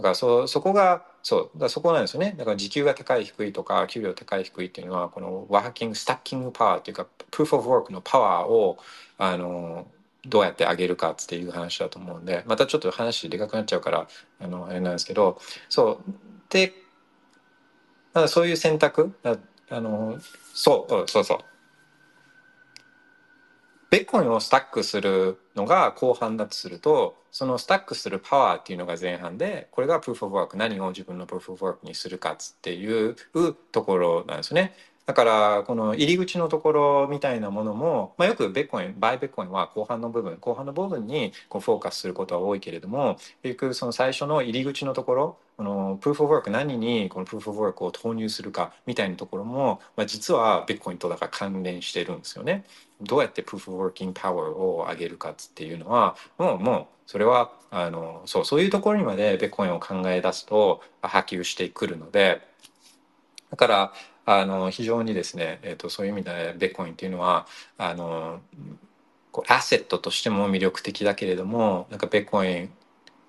[0.02, 2.34] だからそそこがそうだそこなんですよね。
[2.36, 8.80] だから時給が高い低いとか給料高い低いっていうのはこのワーキングスタッキングパワーっていうかプーフ・オブ・ワークのパワーを
[9.20, 9.86] あの
[10.26, 14.08] どうやって上げるかっていう話だと思うんでまたちょっと話でかくなっちゃうから
[14.40, 15.40] あのあれなんですけど
[15.70, 16.12] そう。
[16.50, 16.74] で
[18.28, 19.38] そういう選択あ
[19.80, 20.18] の
[20.54, 21.51] そうそうそう。
[23.92, 33.18] ベッコンをスタックするのが後半だとするとそのスタックするパワーっていうのが前半でこれがプーフ・オブ・ワーク何を自分のプーフ・オブ・ワークにするかっていう
[33.74, 34.74] ところなんですね。
[35.06, 52.66] だからこの入り口のところみたいなものも、まあ、よくベッコインバイベッコインは後半の部分後半の部分にこうフォーカスすることは多いけれども結局その最初の入り口のところこのプーフ・オブ・ワーク何にこのプーフ・オブ・ワークを投入するかみたいなところも、まあ、実はベットコインとだから関連してるんですよね。
[53.00, 62.42] どうやってプーフ・オブ・ワーキング・パワーを上げるかっていうのはもうもうそれはあのそうそういうところにまでベットコインを考え出すと波及してくるので
[63.52, 63.94] だから
[64.26, 67.46] あの非常にですね、えーと、そういう意味でベットコインっていうのは
[67.78, 68.40] あの
[69.32, 72.72] こうアセットとしても魅力的だけれどもなんかベットコイン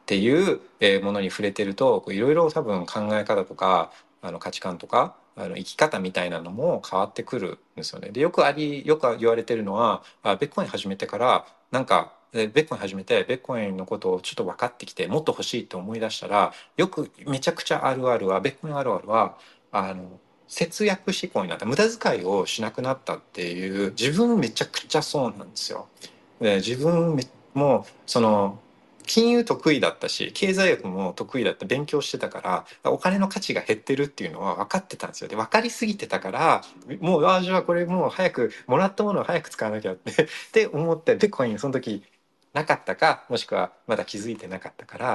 [0.03, 0.61] っていう
[1.03, 8.11] ものに触れてるといろいろ多分考え方とかあの価値観とかあの生き方みたいなのも変わってくるんですよね。
[8.11, 19.37] でよくありよく言われてるのはあベッコイン始めてからなんかベッコイン始めてベッコインのことをちょっと分かってきてもっと欲しいと思い出したらよくめちゃくちゃあるあるはベッコインあるあるは
[19.71, 25.89] あの節約志向になった無駄遣いをしなくなったっていう自分めちゃくちゃそうなんですよ。
[26.41, 27.19] で自分
[27.55, 28.59] もその
[29.07, 36.63] 金融得意だったし経済学も得意だった勉強してたからお金の価値が減ってるっていうのは分かってたんですよで分かりすぎてたから
[37.01, 42.03] もうああじゃあこれもう早くもらったものを早く使わなきゃって って思ってビットコインその時
[42.53, 45.07] なかったかもしくはまだ気づいてなかったから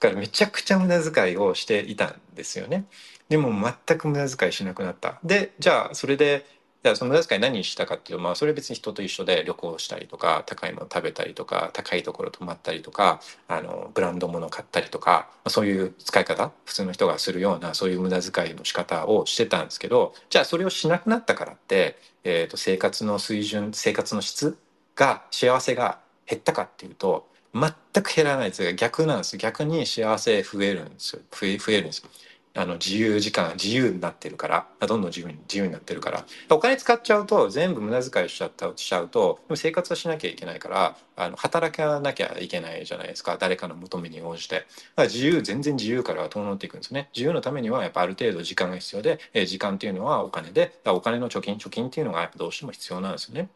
[0.00, 2.86] だからめちゃくちゃ無駄遣いをしていたんですよね。
[3.28, 3.50] でも
[3.86, 5.18] 全く無駄遣いしなくなった。
[5.24, 6.46] でじゃあそれで
[6.86, 24.56] じゃあその無駄遣い何したかっていうとまあそれは別に人と一緒で旅行したりとか高いもの食べたりとか高いところ泊まったりとかあのブランド物買ったりとかそういう使い方普通の人がするようなそういう無駄遣いの仕方をしてたんですけどじゃあそれをしなくなったからって、えー、と生活の水準生活の質
[24.94, 27.72] が幸せが減ったかっていうと全
[28.04, 28.62] く減らないです。
[28.62, 31.22] が逆なんです逆に幸せ増えるんですよ。
[31.32, 32.10] 増えるんですよ。
[32.56, 36.24] あの自由時間自由になってるからどんどん自由に自由になってるから。
[36.50, 43.36] お金使っちゃうと全部無駄遣いしちゃったしちゃうとでも生活はしなきゃいけないからあの働かなきゃいけないじゃないですか。
[43.38, 44.56] 誰かの求めに応じて。
[44.56, 44.66] だか
[44.96, 47.10] ら自由全然自由から遠のっていくんですね。
[47.14, 53.48] 自由のためにはやっぱある程度時間が必要で、え時間っていうのはお金でお金の貯金貯金っていうのがやっぱどうしても必要なんですよね。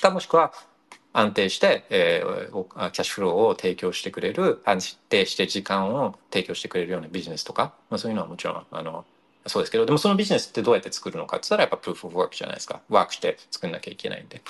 [0.00, 0.52] かもしくは
[1.18, 9.04] 安定して、えー、キャッシュフローを提供してくれる安定して時間を提供してくれるようなビジネスとか、まあ、そういうのはもちろんあの
[9.46, 12.80] そうですけどでもそのビジネスってどうやって作るのかって言ったらやっぱプーフオブワークじゃないですか。
[12.88, 14.42] ワークして作んなきゃいけないんで。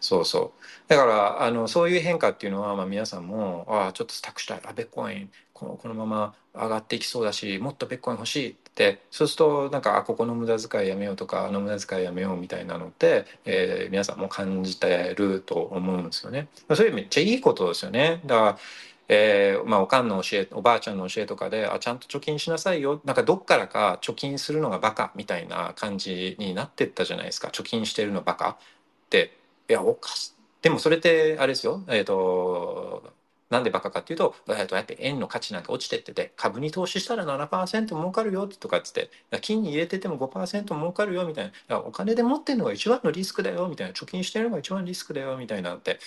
[0.00, 0.88] そうそう。
[0.88, 4.60] だからあのそういう変化っていうのは、まあ、皆さんもああちょっと託したい。
[4.64, 5.30] あベッコイン。
[5.62, 9.02] このこのまま上がっていきそうだしもっとベッコイン欲しいって。
[9.10, 16.48] そうするとなんかあここの無駄遣いやめようとかあの無駄遣いやめようみたいなのって、えー、皆さんも感じてると思うんですよね。
[16.74, 18.22] それめっちゃいいことですよね。
[18.24, 18.58] だから
[19.08, 23.02] えーまあ、おかんの教えおばあちゃんの教えとかであちゃんと貯金しなさいよ。
[23.04, 27.48] なんかどっからか貯金するのがバカみたいな感じになってったじゃないですか。
[27.48, 28.56] 貯金してるのバカっ
[29.10, 29.36] て。
[29.68, 31.82] いやおかしでもそれってあれですよ。
[31.88, 33.02] えっ、ー、と
[33.52, 39.10] なんでバカかっていうと、えー、とやって円の価値なんか落ちてってて株に投資したら7%儲かるよとかっつって
[39.42, 41.78] 金に入れてても5%儲かるよみたいな。
[41.80, 43.92] お金で持ってるのが一番のリスクだよみたいな。
[43.92, 45.98] 貯金してるのが一番リスクだよみたいなって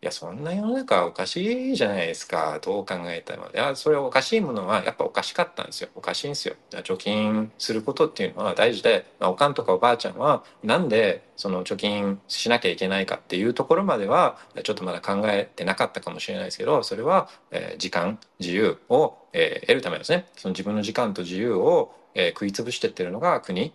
[0.00, 2.60] いや、そんな世の中おかしいじゃないですか。
[2.62, 3.46] どう考えたら。
[3.46, 5.88] いや、それおかしいものはやっぱおかしかったんですよ。
[5.96, 6.54] おかしいんですよ。
[6.70, 20.26] 貯金することっていうのは大事で、まあ、おかんとかおばあちゃんはなんでその貯金しなきゃいけないかっていうところまではちょっとまだ考えてなかったかもしれないですけど、それは、えー、時間、自由を、えー、得るためですね。
[20.36, 23.72] その自分の時間と自由を、えー、食い潰してってるのが国。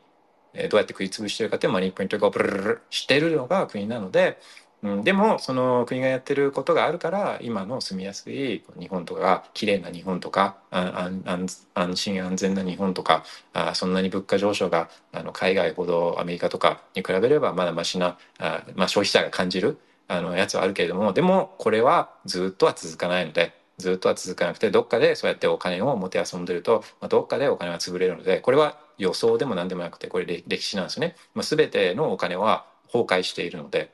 [0.53, 4.37] えー、どうやって食い潰してるかっていうマニーポイントがブルルルしてるのが国なので、
[4.83, 13.23] うん、でもその国がやってることがあるから今の住みやすい日本とか綺麗な日本とか安心安全な日本とか
[13.53, 19.79] あそんなに物価上昇があの海外ほどアメリカとかに比べればまだましなあ、まあ、消費者が感じる
[20.09, 31.15] あのやつはあるけれどもでもこれはずっとは続かないのでずっとは続かなくてどっかでそうやってお金を持て遊んでると、まあ、どっかでお金は潰れるのでこれは予想でも何でもなくてこれ歴史なんですね。
[31.33, 33.91] まあ、全てのお金は崩壊しているので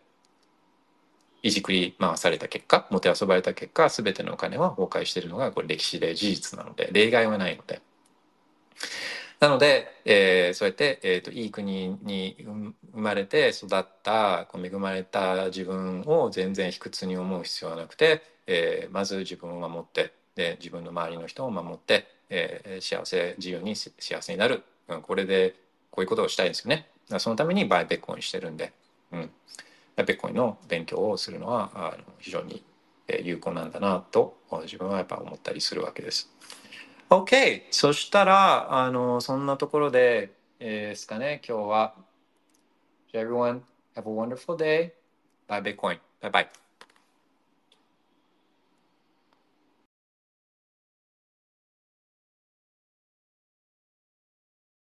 [1.42, 7.82] いじくり回された結果もてあそばれた結果全てのお金は崩壊しているのがこれ歴史で事実なので例外はないので。
[9.40, 25.56] なので、えー、そうやって、えーと、いい国に生まれて育ったこう恵まれた自分を全然卑屈に思う必要はなくて、えー、まず自分を守ってで自分の周りの人を守って、えー、幸せ自由に幸せになる、うん、これで
[25.90, 26.88] こういうことをしたいんですよね。
[27.18, 28.74] そのためにバイベッコンしてるんで。
[29.14, 29.32] うん
[30.04, 32.64] ベッコインの勉強をするのはあの非常に
[33.24, 36.30] 有効なんだなと自分はやっぱ思ったりするわけです。
[37.10, 37.64] OK!
[37.72, 42.10] そしたらあのそんなところで、えー、ですかね今日は。
[43.14, 43.62] everyone
[43.96, 44.94] have a wonderful day.
[45.48, 46.00] Bye Bitcoin.
[46.22, 46.69] Bye bye.